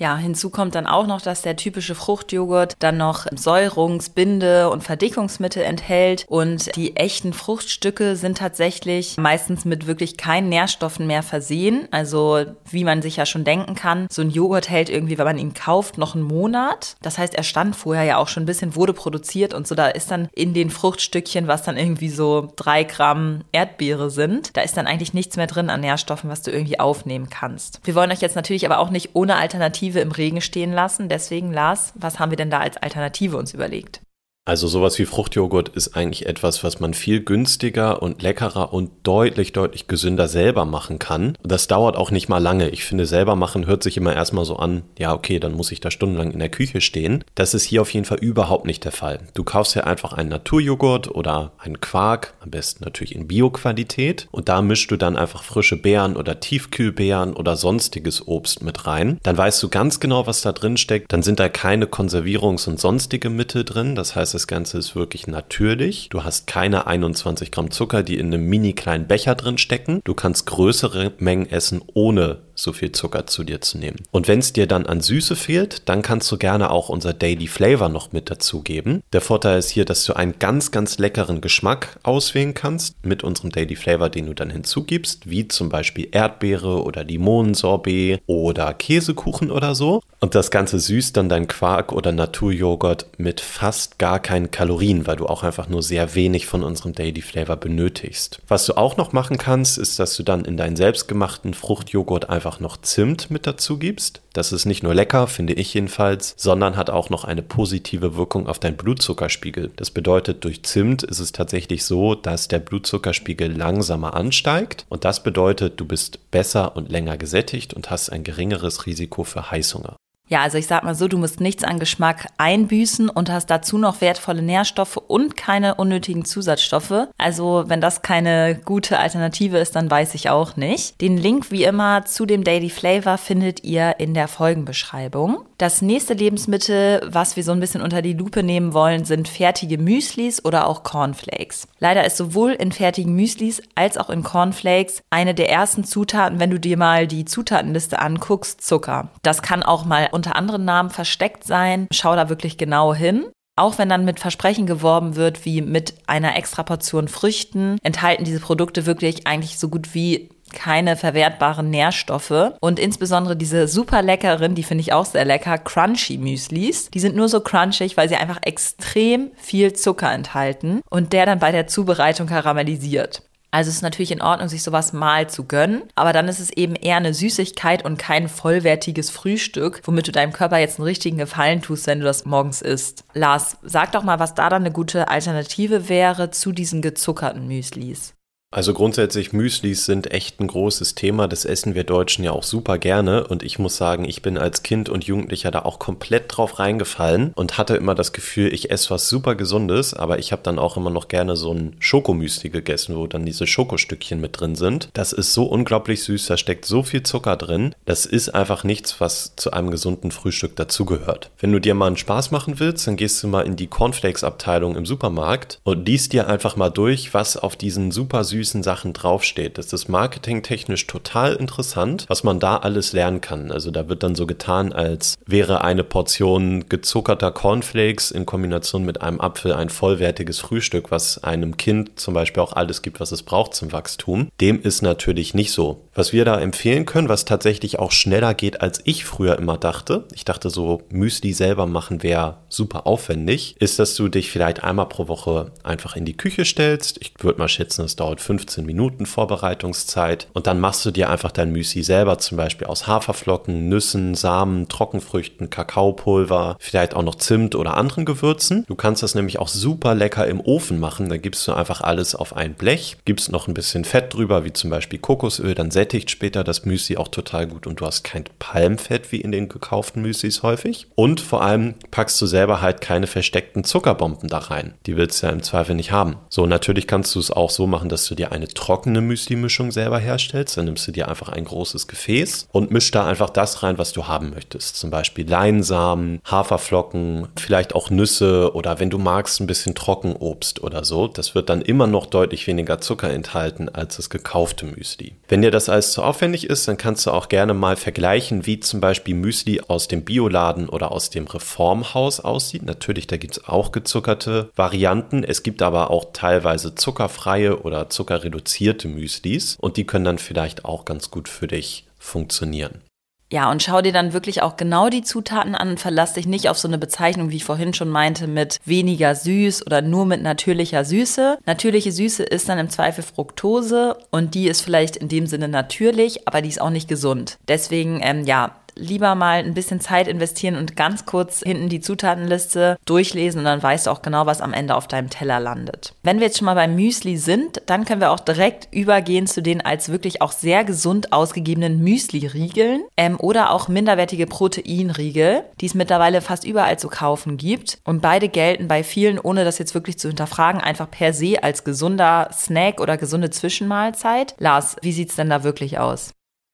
Ja, 0.00 0.16
hinzu 0.16 0.48
kommt 0.48 0.74
dann 0.74 0.86
auch 0.86 1.06
noch, 1.06 1.20
dass 1.20 1.42
der 1.42 1.54
typische 1.54 1.94
Fruchtjoghurt 1.94 2.76
dann 2.78 2.96
noch 2.96 3.26
Säurungs-, 3.26 4.10
Binde- 4.10 4.70
und 4.70 4.82
Verdickungsmittel 4.82 5.62
enthält 5.62 6.24
und 6.28 6.74
die 6.76 6.96
echten 6.96 7.34
Fruchtstücke 7.34 8.16
sind 8.16 8.38
tatsächlich 8.38 9.18
meistens 9.18 9.66
mit 9.66 9.86
wirklich 9.86 10.16
keinen 10.16 10.48
Nährstoffen 10.48 11.06
mehr 11.06 11.22
versehen. 11.22 11.88
Also 11.90 12.42
wie 12.70 12.84
man 12.84 13.02
sich 13.02 13.16
ja 13.16 13.26
schon 13.26 13.44
denken 13.44 13.74
kann, 13.74 14.06
so 14.10 14.22
ein 14.22 14.30
Joghurt 14.30 14.70
hält 14.70 14.88
irgendwie, 14.88 15.18
wenn 15.18 15.26
man 15.26 15.38
ihn 15.38 15.52
kauft, 15.52 15.98
noch 15.98 16.14
einen 16.14 16.24
Monat. 16.24 16.96
Das 17.02 17.18
heißt, 17.18 17.34
er 17.34 17.42
stand 17.42 17.76
vorher 17.76 18.04
ja 18.04 18.16
auch 18.16 18.28
schon 18.28 18.44
ein 18.44 18.46
bisschen, 18.46 18.74
wurde 18.74 18.94
produziert 18.94 19.52
und 19.52 19.68
so. 19.68 19.74
Da 19.74 19.88
ist 19.88 20.10
dann 20.10 20.28
in 20.32 20.54
den 20.54 20.70
Fruchtstückchen, 20.70 21.48
was 21.48 21.64
dann 21.64 21.76
irgendwie 21.76 22.08
so 22.08 22.50
drei 22.56 22.84
Gramm 22.84 23.42
Erdbeere 23.52 24.10
sind, 24.10 24.56
da 24.56 24.62
ist 24.62 24.76
dann 24.76 24.86
eigentlich 24.86 25.12
nichts 25.12 25.36
mehr 25.36 25.46
drin 25.46 25.68
an 25.68 25.82
Nährstoffen, 25.82 26.30
was 26.30 26.40
du 26.40 26.50
irgendwie 26.50 26.80
aufnehmen 26.80 27.28
kannst. 27.28 27.80
Wir 27.84 27.94
wollen 27.94 28.10
euch 28.10 28.22
jetzt 28.22 28.36
natürlich 28.36 28.64
aber 28.64 28.78
auch 28.78 28.90
nicht 28.90 29.10
ohne 29.12 29.36
Alternative 29.36 29.81
Alternative 29.82 30.00
im 30.00 30.12
Regen 30.12 30.40
stehen 30.40 30.72
lassen. 30.72 31.08
Deswegen, 31.08 31.52
Lars, 31.52 31.92
was 31.96 32.20
haben 32.20 32.30
wir 32.30 32.36
denn 32.36 32.50
da 32.50 32.60
als 32.60 32.76
Alternative 32.76 33.36
uns 33.36 33.52
überlegt? 33.52 34.00
Also 34.44 34.66
sowas 34.66 34.98
wie 34.98 35.04
Fruchtjoghurt 35.04 35.68
ist 35.68 35.96
eigentlich 35.96 36.26
etwas, 36.26 36.64
was 36.64 36.80
man 36.80 36.94
viel 36.94 37.22
günstiger 37.22 38.02
und 38.02 38.22
leckerer 38.22 38.72
und 38.72 38.90
deutlich, 39.04 39.52
deutlich 39.52 39.86
gesünder 39.86 40.26
selber 40.26 40.64
machen 40.64 40.98
kann. 40.98 41.38
Das 41.44 41.68
dauert 41.68 41.96
auch 41.96 42.10
nicht 42.10 42.28
mal 42.28 42.38
lange. 42.38 42.70
Ich 42.70 42.84
finde, 42.84 43.06
selber 43.06 43.36
machen 43.36 43.66
hört 43.66 43.84
sich 43.84 43.96
immer 43.96 44.16
erstmal 44.16 44.44
so 44.44 44.56
an, 44.56 44.82
ja, 44.98 45.14
okay, 45.14 45.38
dann 45.38 45.52
muss 45.52 45.70
ich 45.70 45.78
da 45.78 45.92
stundenlang 45.92 46.32
in 46.32 46.40
der 46.40 46.48
Küche 46.48 46.80
stehen. 46.80 47.22
Das 47.36 47.54
ist 47.54 47.62
hier 47.62 47.82
auf 47.82 47.94
jeden 47.94 48.04
Fall 48.04 48.18
überhaupt 48.18 48.66
nicht 48.66 48.84
der 48.84 48.90
Fall. 48.90 49.20
Du 49.34 49.44
kaufst 49.44 49.76
ja 49.76 49.84
einfach 49.84 50.12
einen 50.12 50.30
Naturjoghurt 50.30 51.14
oder 51.14 51.52
einen 51.58 51.80
Quark, 51.80 52.34
am 52.40 52.50
besten 52.50 52.82
natürlich 52.82 53.14
in 53.14 53.28
Bio-Qualität. 53.28 54.26
Und 54.32 54.48
da 54.48 54.60
mischst 54.60 54.90
du 54.90 54.96
dann 54.96 55.16
einfach 55.16 55.44
frische 55.44 55.76
Beeren 55.76 56.16
oder 56.16 56.40
Tiefkühlbeeren 56.40 57.34
oder 57.34 57.54
sonstiges 57.54 58.26
Obst 58.26 58.64
mit 58.64 58.88
rein. 58.88 59.20
Dann 59.22 59.38
weißt 59.38 59.62
du 59.62 59.68
ganz 59.68 60.00
genau, 60.00 60.26
was 60.26 60.40
da 60.40 60.50
drin 60.50 60.78
steckt. 60.78 61.12
Dann 61.12 61.22
sind 61.22 61.38
da 61.38 61.48
keine 61.48 61.86
Konservierungs- 61.86 62.68
und 62.68 62.80
sonstige 62.80 63.30
Mittel 63.30 63.64
drin. 63.64 63.94
Das 63.94 64.16
heißt, 64.16 64.31
das 64.34 64.46
Ganze 64.46 64.78
ist 64.78 64.96
wirklich 64.96 65.26
natürlich. 65.26 66.08
Du 66.08 66.24
hast 66.24 66.46
keine 66.46 66.86
21 66.86 67.50
Gramm 67.50 67.70
Zucker, 67.70 68.02
die 68.02 68.18
in 68.18 68.26
einem 68.26 68.48
mini 68.48 68.72
kleinen 68.72 69.06
Becher 69.06 69.34
drin 69.34 69.58
stecken. 69.58 70.00
Du 70.04 70.14
kannst 70.14 70.46
größere 70.46 71.12
Mengen 71.18 71.48
essen, 71.50 71.82
ohne 71.94 72.40
so 72.54 72.72
viel 72.72 72.92
Zucker 72.92 73.26
zu 73.26 73.44
dir 73.44 73.60
zu 73.60 73.78
nehmen. 73.78 73.96
Und 74.10 74.28
wenn 74.28 74.38
es 74.38 74.52
dir 74.52 74.66
dann 74.66 74.86
an 74.86 75.00
Süße 75.00 75.36
fehlt, 75.36 75.88
dann 75.88 76.02
kannst 76.02 76.30
du 76.30 76.36
gerne 76.36 76.70
auch 76.70 76.88
unser 76.88 77.12
Daily 77.12 77.46
Flavor 77.46 77.88
noch 77.88 78.12
mit 78.12 78.30
dazugeben. 78.30 79.02
Der 79.12 79.20
Vorteil 79.20 79.58
ist 79.58 79.70
hier, 79.70 79.84
dass 79.84 80.04
du 80.04 80.14
einen 80.14 80.38
ganz, 80.38 80.70
ganz 80.70 80.98
leckeren 80.98 81.40
Geschmack 81.40 81.98
auswählen 82.02 82.54
kannst 82.54 83.04
mit 83.04 83.24
unserem 83.24 83.50
Daily 83.50 83.76
Flavor, 83.76 84.10
den 84.10 84.26
du 84.26 84.34
dann 84.34 84.50
hinzugibst, 84.50 85.28
wie 85.28 85.48
zum 85.48 85.68
Beispiel 85.68 86.08
Erdbeere 86.12 86.82
oder 86.82 87.04
Limonensorbet 87.04 88.22
oder 88.26 88.74
Käsekuchen 88.74 89.50
oder 89.50 89.74
so. 89.74 90.02
Und 90.22 90.36
das 90.36 90.52
Ganze 90.52 90.78
süßt 90.78 91.16
dann 91.16 91.28
dein 91.28 91.48
Quark 91.48 91.90
oder 91.90 92.12
Naturjoghurt 92.12 93.06
mit 93.18 93.40
fast 93.40 93.98
gar 93.98 94.20
keinen 94.20 94.52
Kalorien, 94.52 95.04
weil 95.04 95.16
du 95.16 95.26
auch 95.26 95.42
einfach 95.42 95.68
nur 95.68 95.82
sehr 95.82 96.14
wenig 96.14 96.46
von 96.46 96.62
unserem 96.62 96.92
Daily 96.92 97.20
Flavor 97.20 97.56
benötigst. 97.56 98.38
Was 98.46 98.66
du 98.66 98.74
auch 98.76 98.96
noch 98.96 99.12
machen 99.12 99.36
kannst, 99.36 99.78
ist, 99.78 99.98
dass 99.98 100.16
du 100.16 100.22
dann 100.22 100.44
in 100.44 100.56
deinen 100.56 100.76
selbstgemachten 100.76 101.54
Fruchtjoghurt 101.54 102.30
einfach 102.30 102.60
noch 102.60 102.76
Zimt 102.80 103.32
mit 103.32 103.48
dazu 103.48 103.78
gibst. 103.78 104.22
Das 104.32 104.52
ist 104.52 104.64
nicht 104.64 104.84
nur 104.84 104.94
lecker, 104.94 105.26
finde 105.26 105.54
ich 105.54 105.74
jedenfalls, 105.74 106.34
sondern 106.36 106.76
hat 106.76 106.88
auch 106.88 107.10
noch 107.10 107.24
eine 107.24 107.42
positive 107.42 108.16
Wirkung 108.16 108.46
auf 108.46 108.60
deinen 108.60 108.76
Blutzuckerspiegel. 108.76 109.72
Das 109.74 109.90
bedeutet, 109.90 110.44
durch 110.44 110.62
Zimt 110.62 111.02
ist 111.02 111.18
es 111.18 111.32
tatsächlich 111.32 111.84
so, 111.84 112.14
dass 112.14 112.46
der 112.46 112.60
Blutzuckerspiegel 112.60 113.50
langsamer 113.50 114.14
ansteigt 114.14 114.86
und 114.88 115.04
das 115.04 115.24
bedeutet, 115.24 115.80
du 115.80 115.84
bist 115.84 116.30
besser 116.30 116.76
und 116.76 116.92
länger 116.92 117.16
gesättigt 117.16 117.74
und 117.74 117.90
hast 117.90 118.10
ein 118.10 118.22
geringeres 118.22 118.86
Risiko 118.86 119.24
für 119.24 119.50
Heißhunger. 119.50 119.96
Ja, 120.32 120.40
also 120.40 120.56
ich 120.56 120.66
sag 120.66 120.82
mal 120.82 120.94
so, 120.94 121.08
du 121.08 121.18
musst 121.18 121.42
nichts 121.42 121.62
an 121.62 121.78
Geschmack 121.78 122.26
einbüßen 122.38 123.10
und 123.10 123.30
hast 123.30 123.50
dazu 123.50 123.76
noch 123.76 124.00
wertvolle 124.00 124.40
Nährstoffe 124.40 124.96
und 124.96 125.36
keine 125.36 125.74
unnötigen 125.74 126.24
Zusatzstoffe. 126.24 127.08
Also, 127.18 127.64
wenn 127.66 127.82
das 127.82 128.00
keine 128.00 128.54
gute 128.54 128.98
Alternative 128.98 129.58
ist, 129.58 129.76
dann 129.76 129.90
weiß 129.90 130.14
ich 130.14 130.30
auch 130.30 130.56
nicht. 130.56 130.98
Den 131.02 131.18
Link 131.18 131.50
wie 131.50 131.64
immer 131.64 132.06
zu 132.06 132.24
dem 132.24 132.44
Daily 132.44 132.70
Flavor 132.70 133.18
findet 133.18 133.62
ihr 133.62 133.96
in 133.98 134.14
der 134.14 134.26
Folgenbeschreibung. 134.26 135.44
Das 135.58 135.82
nächste 135.82 136.14
Lebensmittel, 136.14 137.06
was 137.12 137.36
wir 137.36 137.44
so 137.44 137.52
ein 137.52 137.60
bisschen 137.60 137.82
unter 137.82 138.00
die 138.00 138.14
Lupe 138.14 138.42
nehmen 138.42 138.72
wollen, 138.72 139.04
sind 139.04 139.28
fertige 139.28 139.76
Müslis 139.76 140.42
oder 140.42 140.66
auch 140.66 140.82
Cornflakes. 140.82 141.68
Leider 141.78 142.04
ist 142.04 142.16
sowohl 142.16 142.52
in 142.52 142.72
fertigen 142.72 143.14
Müslis 143.14 143.62
als 143.74 143.98
auch 143.98 144.08
in 144.08 144.22
Cornflakes 144.22 145.02
eine 145.10 145.34
der 145.34 145.50
ersten 145.50 145.84
Zutaten, 145.84 146.40
wenn 146.40 146.50
du 146.50 146.58
dir 146.58 146.78
mal 146.78 147.06
die 147.06 147.26
Zutatenliste 147.26 148.00
anguckst, 148.00 148.66
Zucker. 148.66 149.10
Das 149.22 149.42
kann 149.42 149.62
auch 149.62 149.84
mal 149.84 150.08
unter 150.22 150.36
anderen 150.36 150.64
Namen 150.64 150.90
versteckt 150.90 151.44
sein. 151.44 151.88
Schau 151.90 152.14
da 152.14 152.28
wirklich 152.28 152.56
genau 152.56 152.94
hin. 152.94 153.26
Auch 153.56 153.76
wenn 153.76 153.88
dann 153.88 154.04
mit 154.04 154.20
Versprechen 154.20 154.66
geworben 154.66 155.16
wird, 155.16 155.44
wie 155.44 155.60
mit 155.60 155.94
einer 156.06 156.36
extra 156.36 156.62
Portion 156.62 157.08
Früchten, 157.08 157.76
enthalten 157.82 158.24
diese 158.24 158.40
Produkte 158.40 158.86
wirklich 158.86 159.26
eigentlich 159.26 159.58
so 159.58 159.68
gut 159.68 159.94
wie 159.94 160.30
keine 160.52 160.96
verwertbaren 160.96 161.68
Nährstoffe. 161.68 162.52
Und 162.60 162.78
insbesondere 162.78 163.36
diese 163.36 163.66
super 163.66 164.00
leckeren, 164.00 164.54
die 164.54 164.62
finde 164.62 164.82
ich 164.82 164.92
auch 164.92 165.06
sehr 165.06 165.24
lecker, 165.24 165.58
Crunchy 165.58 166.18
Müslis. 166.18 166.90
Die 166.90 167.00
sind 167.00 167.16
nur 167.16 167.28
so 167.28 167.40
crunchig, 167.40 167.96
weil 167.96 168.08
sie 168.08 168.16
einfach 168.16 168.38
extrem 168.42 169.32
viel 169.36 169.72
Zucker 169.72 170.12
enthalten 170.12 170.80
und 170.88 171.12
der 171.12 171.26
dann 171.26 171.38
bei 171.38 171.52
der 171.52 171.66
Zubereitung 171.66 172.28
karamellisiert. 172.28 173.22
Also 173.52 173.68
es 173.68 173.76
ist 173.76 173.82
natürlich 173.82 174.10
in 174.10 174.22
Ordnung, 174.22 174.48
sich 174.48 174.62
sowas 174.62 174.94
mal 174.94 175.28
zu 175.28 175.44
gönnen, 175.44 175.82
aber 175.94 176.14
dann 176.14 176.26
ist 176.26 176.40
es 176.40 176.50
eben 176.50 176.74
eher 176.74 176.96
eine 176.96 177.12
Süßigkeit 177.12 177.84
und 177.84 177.98
kein 177.98 178.30
vollwertiges 178.30 179.10
Frühstück, 179.10 179.82
womit 179.84 180.08
du 180.08 180.12
deinem 180.12 180.32
Körper 180.32 180.56
jetzt 180.56 180.78
einen 180.78 180.86
richtigen 180.86 181.18
Gefallen 181.18 181.60
tust, 181.60 181.86
wenn 181.86 182.00
du 182.00 182.06
das 182.06 182.24
morgens 182.24 182.62
isst. 182.62 183.04
Lars, 183.12 183.58
sag 183.62 183.92
doch 183.92 184.04
mal, 184.04 184.18
was 184.18 184.34
da 184.34 184.48
dann 184.48 184.62
eine 184.62 184.72
gute 184.72 185.08
Alternative 185.08 185.90
wäre 185.90 186.30
zu 186.30 186.52
diesen 186.52 186.80
gezuckerten 186.80 187.46
Müslis. 187.46 188.14
Also 188.52 188.74
grundsätzlich 188.74 189.32
Müslis 189.32 189.86
sind 189.86 190.10
echt 190.10 190.38
ein 190.38 190.46
großes 190.46 190.94
Thema. 190.94 191.26
Das 191.26 191.46
essen 191.46 191.74
wir 191.74 191.84
Deutschen 191.84 192.22
ja 192.22 192.32
auch 192.32 192.42
super 192.42 192.76
gerne. 192.76 193.26
Und 193.26 193.42
ich 193.42 193.58
muss 193.58 193.78
sagen, 193.78 194.04
ich 194.04 194.20
bin 194.20 194.36
als 194.36 194.62
Kind 194.62 194.90
und 194.90 195.04
Jugendlicher 195.04 195.50
da 195.50 195.60
auch 195.60 195.78
komplett 195.78 196.24
drauf 196.28 196.58
reingefallen 196.58 197.32
und 197.34 197.56
hatte 197.56 197.76
immer 197.76 197.94
das 197.94 198.12
Gefühl, 198.12 198.52
ich 198.52 198.70
esse 198.70 198.90
was 198.90 199.08
super 199.08 199.36
Gesundes. 199.36 199.94
Aber 199.94 200.18
ich 200.18 200.32
habe 200.32 200.42
dann 200.42 200.58
auch 200.58 200.76
immer 200.76 200.90
noch 200.90 201.08
gerne 201.08 201.34
so 201.34 201.50
ein 201.54 201.76
Schokomüsli 201.78 202.50
gegessen, 202.50 202.94
wo 202.94 203.06
dann 203.06 203.24
diese 203.24 203.46
Schokostückchen 203.46 204.20
mit 204.20 204.38
drin 204.38 204.54
sind. 204.54 204.90
Das 204.92 205.14
ist 205.14 205.32
so 205.32 205.44
unglaublich 205.44 206.04
süß. 206.04 206.26
Da 206.26 206.36
steckt 206.36 206.66
so 206.66 206.82
viel 206.82 207.02
Zucker 207.02 207.36
drin. 207.36 207.74
Das 207.86 208.04
ist 208.04 208.34
einfach 208.34 208.64
nichts, 208.64 209.00
was 209.00 209.32
zu 209.34 209.52
einem 209.52 209.70
gesunden 209.70 210.10
Frühstück 210.10 210.56
dazugehört. 210.56 211.30
Wenn 211.40 211.52
du 211.52 211.58
dir 211.58 211.72
mal 211.72 211.86
einen 211.86 211.96
Spaß 211.96 212.30
machen 212.32 212.60
willst, 212.60 212.86
dann 212.86 212.96
gehst 212.96 213.22
du 213.22 213.28
mal 213.28 213.46
in 213.46 213.56
die 213.56 213.68
Cornflakes-Abteilung 213.68 214.76
im 214.76 214.84
Supermarkt 214.84 215.58
und 215.64 215.86
liest 215.86 216.12
dir 216.12 216.28
einfach 216.28 216.56
mal 216.56 216.68
durch, 216.68 217.14
was 217.14 217.38
auf 217.38 217.56
diesen 217.56 217.92
super 217.92 218.24
süßen 218.24 218.41
süßen 218.42 218.64
Sachen 218.64 218.92
draufsteht. 218.92 219.56
Das 219.56 219.72
ist 219.72 219.88
marketingtechnisch 219.88 220.88
total 220.88 221.34
interessant, 221.34 222.06
was 222.08 222.24
man 222.24 222.40
da 222.40 222.56
alles 222.56 222.92
lernen 222.92 223.20
kann. 223.20 223.52
Also 223.52 223.70
da 223.70 223.88
wird 223.88 224.02
dann 224.02 224.16
so 224.16 224.26
getan, 224.26 224.72
als 224.72 225.16
wäre 225.26 225.62
eine 225.62 225.84
Portion 225.84 226.68
gezuckerter 226.68 227.30
Cornflakes 227.30 228.10
in 228.10 228.26
Kombination 228.26 228.84
mit 228.84 229.00
einem 229.00 229.20
Apfel 229.20 229.52
ein 229.52 229.68
vollwertiges 229.68 230.40
Frühstück, 230.40 230.90
was 230.90 231.22
einem 231.22 231.56
Kind 231.56 232.00
zum 232.00 232.14
Beispiel 232.14 232.42
auch 232.42 232.54
alles 232.54 232.82
gibt, 232.82 232.98
was 232.98 233.12
es 233.12 233.22
braucht 233.22 233.54
zum 233.54 233.70
Wachstum. 233.70 234.28
Dem 234.40 234.60
ist 234.60 234.82
natürlich 234.82 235.34
nicht 235.34 235.52
so. 235.52 235.88
Was 235.94 236.12
wir 236.12 236.24
da 236.24 236.40
empfehlen 236.40 236.84
können, 236.84 237.08
was 237.08 237.24
tatsächlich 237.24 237.78
auch 237.78 237.92
schneller 237.92 238.34
geht, 238.34 238.60
als 238.60 238.80
ich 238.84 239.04
früher 239.04 239.38
immer 239.38 239.56
dachte, 239.56 240.04
ich 240.14 240.24
dachte 240.24 240.50
so, 240.50 240.82
Müsli 240.90 241.32
selber 241.32 241.66
machen 241.66 242.02
wäre 242.02 242.38
super 242.48 242.86
aufwendig, 242.86 243.54
ist, 243.60 243.78
dass 243.78 243.94
du 243.94 244.08
dich 244.08 244.30
vielleicht 244.30 244.64
einmal 244.64 244.88
pro 244.88 245.06
Woche 245.06 245.52
einfach 245.62 245.94
in 245.94 246.04
die 246.04 246.16
Küche 246.16 246.44
stellst. 246.44 246.98
Ich 247.00 247.12
würde 247.20 247.38
mal 247.38 247.48
schätzen, 247.48 247.84
es 247.84 247.94
dauert 247.94 248.20
15 248.32 248.64
Minuten 248.64 249.04
Vorbereitungszeit. 249.04 250.26
Und 250.32 250.46
dann 250.46 250.58
machst 250.58 250.86
du 250.86 250.90
dir 250.90 251.10
einfach 251.10 251.32
dein 251.32 251.52
Müsli 251.52 251.82
selber, 251.82 252.16
zum 252.16 252.38
Beispiel 252.38 252.66
aus 252.66 252.86
Haferflocken, 252.86 253.68
Nüssen, 253.68 254.14
Samen, 254.14 254.68
Trockenfrüchten, 254.68 255.50
Kakaopulver, 255.50 256.56
vielleicht 256.58 256.96
auch 256.96 257.02
noch 257.02 257.16
Zimt 257.16 257.54
oder 257.54 257.76
anderen 257.76 258.06
Gewürzen. 258.06 258.64
Du 258.68 258.74
kannst 258.74 259.02
das 259.02 259.14
nämlich 259.14 259.38
auch 259.38 259.48
super 259.48 259.94
lecker 259.94 260.26
im 260.26 260.40
Ofen 260.40 260.80
machen. 260.80 261.10
Da 261.10 261.18
gibst 261.18 261.46
du 261.46 261.52
einfach 261.52 261.82
alles 261.82 262.14
auf 262.14 262.34
ein 262.34 262.54
Blech, 262.54 262.96
gibst 263.04 263.30
noch 263.30 263.48
ein 263.48 263.54
bisschen 263.54 263.84
Fett 263.84 264.14
drüber, 264.14 264.46
wie 264.46 264.52
zum 264.54 264.70
Beispiel 264.70 264.98
Kokosöl, 264.98 265.54
dann 265.54 265.70
sättigt 265.70 266.10
später 266.10 266.42
das 266.42 266.64
Müsli 266.64 266.96
auch 266.96 267.08
total 267.08 267.46
gut 267.46 267.66
und 267.66 267.80
du 267.80 267.86
hast 267.86 268.02
kein 268.02 268.24
Palmfett 268.38 269.12
wie 269.12 269.20
in 269.20 269.32
den 269.32 269.50
gekauften 269.50 270.00
Müslis 270.00 270.42
häufig. 270.42 270.86
Und 270.94 271.20
vor 271.20 271.42
allem 271.42 271.74
packst 271.90 272.18
du 272.22 272.24
selber 272.24 272.62
halt 272.62 272.80
keine 272.80 273.06
versteckten 273.06 273.62
Zuckerbomben 273.62 274.30
da 274.30 274.38
rein. 274.38 274.72
Die 274.86 274.96
willst 274.96 275.22
du 275.22 275.26
ja 275.26 275.32
im 275.34 275.42
Zweifel 275.42 275.74
nicht 275.74 275.92
haben. 275.92 276.16
So, 276.30 276.46
natürlich 276.46 276.86
kannst 276.86 277.14
du 277.14 277.18
es 277.18 277.30
auch 277.30 277.50
so 277.50 277.66
machen, 277.66 277.90
dass 277.90 278.06
du 278.06 278.14
dir 278.14 278.21
dir 278.22 278.32
eine 278.32 278.48
trockene 278.48 279.00
Müsli-Mischung 279.00 279.72
selber 279.72 279.98
herstellst. 279.98 280.56
Dann 280.56 280.66
nimmst 280.66 280.86
du 280.86 280.92
dir 280.92 281.08
einfach 281.08 281.28
ein 281.28 281.44
großes 281.44 281.88
Gefäß 281.88 282.48
und 282.52 282.70
mischst 282.70 282.94
da 282.94 283.06
einfach 283.06 283.30
das 283.30 283.62
rein, 283.62 283.78
was 283.78 283.92
du 283.92 284.06
haben 284.06 284.30
möchtest. 284.30 284.76
Zum 284.76 284.90
Beispiel 284.90 285.28
Leinsamen, 285.28 286.20
Haferflocken, 286.24 287.28
vielleicht 287.36 287.74
auch 287.74 287.90
Nüsse 287.90 288.54
oder 288.54 288.78
wenn 288.78 288.90
du 288.90 288.98
magst, 288.98 289.40
ein 289.40 289.46
bisschen 289.46 289.74
Trockenobst 289.74 290.62
oder 290.62 290.84
so. 290.84 291.08
Das 291.08 291.34
wird 291.34 291.48
dann 291.48 291.62
immer 291.62 291.86
noch 291.86 292.06
deutlich 292.06 292.46
weniger 292.46 292.80
Zucker 292.80 293.10
enthalten 293.10 293.68
als 293.68 293.96
das 293.96 294.08
gekaufte 294.08 294.66
Müsli. 294.66 295.16
Wenn 295.28 295.42
dir 295.42 295.50
das 295.50 295.68
alles 295.68 295.92
zu 295.92 296.02
aufwendig 296.02 296.48
ist, 296.48 296.68
dann 296.68 296.76
kannst 296.76 297.06
du 297.06 297.10
auch 297.10 297.28
gerne 297.28 297.54
mal 297.54 297.76
vergleichen, 297.76 298.46
wie 298.46 298.60
zum 298.60 298.80
Beispiel 298.80 299.14
Müsli 299.14 299.60
aus 299.66 299.88
dem 299.88 300.04
Bioladen 300.04 300.68
oder 300.68 300.92
aus 300.92 301.10
dem 301.10 301.26
Reformhaus 301.26 302.20
aussieht. 302.20 302.62
Natürlich, 302.62 303.06
da 303.06 303.16
gibt 303.16 303.36
es 303.38 303.48
auch 303.48 303.72
gezuckerte 303.72 304.50
Varianten. 304.54 305.24
Es 305.24 305.42
gibt 305.42 305.62
aber 305.62 305.90
auch 305.90 306.06
teilweise 306.12 306.74
zuckerfreie 306.74 307.62
oder 307.62 307.90
zuckerfreie 307.90 308.11
zuckerreduzierte 308.12 308.88
Müslis 308.88 309.56
und 309.60 309.76
die 309.76 309.84
können 309.84 310.04
dann 310.04 310.18
vielleicht 310.18 310.64
auch 310.64 310.84
ganz 310.84 311.10
gut 311.10 311.28
für 311.28 311.46
dich 311.46 311.86
funktionieren. 311.98 312.82
Ja, 313.30 313.50
und 313.50 313.62
schau 313.62 313.80
dir 313.80 313.94
dann 313.94 314.12
wirklich 314.12 314.42
auch 314.42 314.58
genau 314.58 314.90
die 314.90 315.00
Zutaten 315.00 315.54
an 315.54 315.70
und 315.70 315.80
verlass 315.80 316.12
dich 316.12 316.26
nicht 316.26 316.50
auf 316.50 316.58
so 316.58 316.68
eine 316.68 316.76
Bezeichnung, 316.76 317.30
wie 317.30 317.36
ich 317.36 317.44
vorhin 317.44 317.72
schon 317.72 317.88
meinte, 317.88 318.26
mit 318.26 318.58
weniger 318.66 319.14
süß 319.14 319.64
oder 319.64 319.80
nur 319.80 320.04
mit 320.04 320.20
natürlicher 320.20 320.84
Süße. 320.84 321.38
Natürliche 321.46 321.92
Süße 321.92 322.24
ist 322.24 322.50
dann 322.50 322.58
im 322.58 322.68
Zweifel 322.68 323.02
Fructose 323.02 323.96
und 324.10 324.34
die 324.34 324.48
ist 324.48 324.60
vielleicht 324.60 324.96
in 324.96 325.08
dem 325.08 325.26
Sinne 325.26 325.48
natürlich, 325.48 326.28
aber 326.28 326.42
die 326.42 326.50
ist 326.50 326.60
auch 326.60 326.68
nicht 326.68 326.88
gesund. 326.88 327.38
Deswegen, 327.48 328.00
ähm, 328.02 328.26
ja, 328.26 328.61
lieber 328.74 329.14
mal 329.14 329.38
ein 329.38 329.54
bisschen 329.54 329.80
Zeit 329.80 330.08
investieren 330.08 330.56
und 330.56 330.76
ganz 330.76 331.06
kurz 331.06 331.40
hinten 331.40 331.68
die 331.68 331.80
Zutatenliste 331.80 332.76
durchlesen 332.84 333.40
und 333.40 333.44
dann 333.44 333.62
weißt 333.62 333.86
du 333.86 333.90
auch 333.90 334.02
genau, 334.02 334.26
was 334.26 334.40
am 334.40 334.52
Ende 334.52 334.74
auf 334.74 334.88
deinem 334.88 335.10
Teller 335.10 335.40
landet. 335.40 335.94
Wenn 336.02 336.18
wir 336.18 336.26
jetzt 336.26 336.38
schon 336.38 336.46
mal 336.46 336.54
beim 336.54 336.74
Müsli 336.74 337.16
sind, 337.16 337.62
dann 337.66 337.84
können 337.84 338.00
wir 338.00 338.10
auch 338.10 338.20
direkt 338.20 338.68
übergehen 338.72 339.26
zu 339.26 339.42
den 339.42 339.60
als 339.60 339.90
wirklich 339.90 340.22
auch 340.22 340.32
sehr 340.32 340.64
gesund 340.64 341.12
ausgegebenen 341.12 341.82
Müsli-Riegeln 341.82 342.84
ähm, 342.96 343.18
oder 343.18 343.50
auch 343.50 343.68
minderwertige 343.68 344.26
Proteinriegel, 344.26 345.44
die 345.60 345.66
es 345.66 345.74
mittlerweile 345.74 346.20
fast 346.20 346.44
überall 346.44 346.78
zu 346.78 346.88
kaufen 346.88 347.36
gibt. 347.36 347.78
Und 347.84 348.02
beide 348.02 348.28
gelten 348.28 348.68
bei 348.68 348.84
vielen, 348.84 349.18
ohne 349.18 349.44
das 349.44 349.58
jetzt 349.58 349.74
wirklich 349.74 349.98
zu 349.98 350.08
hinterfragen, 350.08 350.60
einfach 350.60 350.90
per 350.90 351.12
se 351.12 351.42
als 351.42 351.64
gesunder 351.64 352.30
Snack 352.32 352.80
oder 352.80 352.96
gesunde 352.96 353.30
Zwischenmahlzeit. 353.30 354.34
Lars, 354.38 354.76
wie 354.82 354.92
sieht's 354.92 355.16
denn 355.16 355.30
da 355.30 355.44
wirklich 355.44 355.78
aus? 355.78 356.12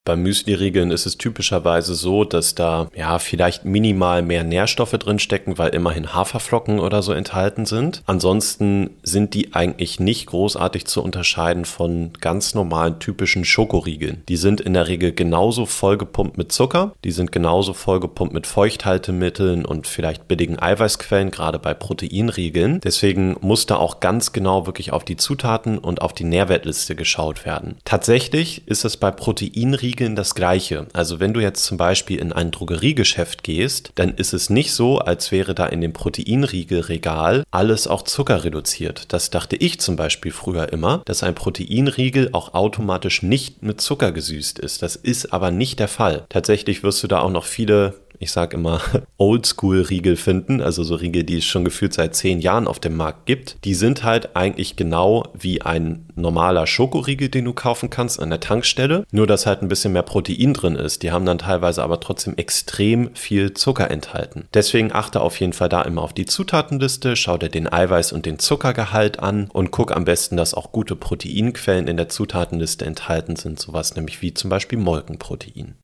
Beim 0.09 0.23
Müsli-Riegeln 0.23 0.91
ist 0.91 1.05
es 1.05 1.19
typischerweise 1.19 1.95
so, 1.95 2.25
dass 2.25 2.55
da 2.55 2.89
ja 2.97 3.19
vielleicht 3.19 3.67
minimal 3.67 4.23
mehr 4.23 4.43
Nährstoffe 4.43 4.93
drin 4.93 5.19
stecken, 5.19 5.59
weil 5.59 5.75
immerhin 5.75 6.15
Haferflocken 6.15 6.81
oder 6.81 7.03
so 7.03 7.13
enthalten 7.13 7.67
sind. 7.67 8.03
Ansonsten 8.07 8.89
sind 9.03 9.35
die 9.35 9.53
eigentlich 9.53 10.01
nicht 10.01 10.25
großartig 10.25 10.87
zu 10.87 11.03
unterscheiden 11.03 11.67
von 11.67 12.15
ganz 12.23 12.55
normalen 12.55 13.01
typischen 13.01 13.45
Schokoriegeln. 13.45 14.23
Die 14.31 14.39
sind 14.39 14.63
in 14.63 14.73
der 14.73 14.89
Regel 14.89 15.13
genauso 15.13 15.67
vollgepumpt 15.67 16.39
mit 16.39 16.53
Zucker, 16.53 16.95
die 17.05 17.13
sind 17.13 17.31
genauso 17.31 17.75
vollgepumpt 17.75 18.33
mit 18.33 18.47
Feuchthaltemitteln 18.47 19.67
und 19.67 19.87
vielleicht 19.87 20.27
billigen 20.27 20.59
Eiweißquellen, 20.59 21.31
gerade 21.31 21.59
bei 21.59 21.75
Proteinriegeln. 21.75 22.81
Deswegen 22.81 23.37
muss 23.43 23.67
da 23.67 23.77
auch 23.77 24.01
ganz 24.01 24.33
genau 24.33 24.65
wirklich 24.65 24.91
auf 24.91 25.05
die 25.05 25.19
Zutaten 25.19 25.77
und 25.77 26.01
auf 26.01 26.15
die 26.15 26.25
Nährwertliste 26.25 26.97
geschaut 26.97 27.45
werden. 27.45 27.77
Tatsächlich 27.85 28.67
ist 28.67 28.87
es 28.87 28.97
bei 28.97 29.11
Proteinriegeln 29.11 29.98
Riegeln 29.99 30.15
das 30.15 30.37
gleiche. 30.37 30.87
Also 30.93 31.19
wenn 31.19 31.35
du 31.35 31.41
jetzt 31.41 31.65
zum 31.65 31.77
Beispiel 31.77 32.21
in 32.21 32.33
ein 32.33 32.53
Drogeriegeschäft 32.53 33.43
gehst, 33.43 33.91
dann 33.97 34.15
ist 34.15 34.33
es 34.33 34.49
nicht 34.49 34.73
so, 34.73 35.01
als 35.01 35.33
wäre 35.33 35.57
da 35.57 35.67
in 35.67 35.81
dem 35.81 35.93
Proteinriegelregal 35.93 37.43
alles 37.51 37.89
auch 37.89 38.03
Zucker 38.03 38.45
reduziert. 38.45 39.13
Das 39.13 39.31
dachte 39.31 39.57
ich 39.57 39.81
zum 39.81 39.97
Beispiel 39.97 40.31
früher 40.31 40.73
immer, 40.73 41.03
dass 41.05 41.25
ein 41.25 41.35
Proteinriegel 41.35 42.31
auch 42.31 42.55
automatisch 42.55 43.25
nicht 43.25 43.65
mit 43.65 43.81
Zucker 43.81 44.13
gesüßt 44.13 44.61
ist. 44.61 44.83
Das 44.83 44.95
ist 44.95 45.33
aber 45.33 45.51
nicht 45.51 45.81
der 45.81 45.89
Fall. 45.89 46.27
Tatsächlich 46.29 46.85
wirst 46.85 47.03
du 47.03 47.09
da 47.09 47.19
auch 47.21 47.33
noch 47.33 47.45
viele 47.45 47.95
ich 48.19 48.33
sage 48.33 48.57
immer, 48.57 48.81
Oldschool-Riegel 49.19 50.17
finden, 50.17 50.61
also 50.61 50.83
so 50.83 50.95
Riegel, 50.95 51.25
die 51.25 51.39
es 51.39 51.45
schon 51.45 51.65
gefühlt 51.65 51.95
seit 51.95 52.15
zehn 52.15 52.41
Jahren 52.41 52.67
auf 52.67 52.81
dem 52.81 52.97
Markt 52.97 53.27
gibt. 53.27 53.57
Die 53.65 53.75
sind 53.75 54.05
halt 54.05 54.37
eigentlich 54.37 54.77
genau 54.77 55.25
wie 55.39 55.63
ein 55.63 56.07
normaler 56.15 56.67
Schokoriegel, 56.67 57.29
den 57.29 57.45
du 57.45 57.53
kaufen 57.53 57.91
kannst 57.91 58.21
an 58.21 58.31
der 58.31 58.41
Tankstelle, 58.41 59.05
nur 59.11 59.27
dass 59.27 59.47
halt 59.47 59.63
ein 59.63 59.69
bisschen 59.69 59.93
mehr 59.93 60.03
Protein 60.03 60.53
drin 60.53 60.77
ist. 60.77 61.03
Die 61.03 61.13
haben 61.13 61.27
dann 61.27 61.39
teilweise 61.39 61.83
aber 61.83 62.01
trotzdem 62.01 62.37
extrem 62.37 63.15
viel 63.15 63.55
Zucker 63.55 63.91
enthalten. 63.91 64.49
Deswegen 64.55 64.93
achte 64.93 65.21
auf 65.21 65.39
jeden 65.41 65.53
Fall 65.53 65.69
da 65.69 65.83
immer 65.83 66.03
auf 66.03 66.13
die 66.13 66.27
Zutatenliste, 66.27 67.17
schau 67.17 67.39
dir 67.39 67.49
den 67.49 67.69
Eiweiß- 67.69 68.13
und 68.13 68.27
den 68.27 68.39
Zuckergehalt 68.39 69.21
an 69.21 69.49
und 69.53 69.71
guck 69.71 69.95
am 69.95 70.05
besten, 70.05 70.37
dass 70.37 70.55
auch 70.55 70.73
gute 70.73 70.97
Proteinquellen 70.97 71.89
in 71.89 71.97
der 71.97 72.09
Zutatenliste 72.09 72.85
enthalten 72.85 73.37
sind, 73.37 73.61
sowas 73.61 73.95
nämlich 73.95 74.23
wie 74.23 74.35
zum 74.35 74.51
Beispiel 74.51 74.79
Molkenprotein. 74.79 75.75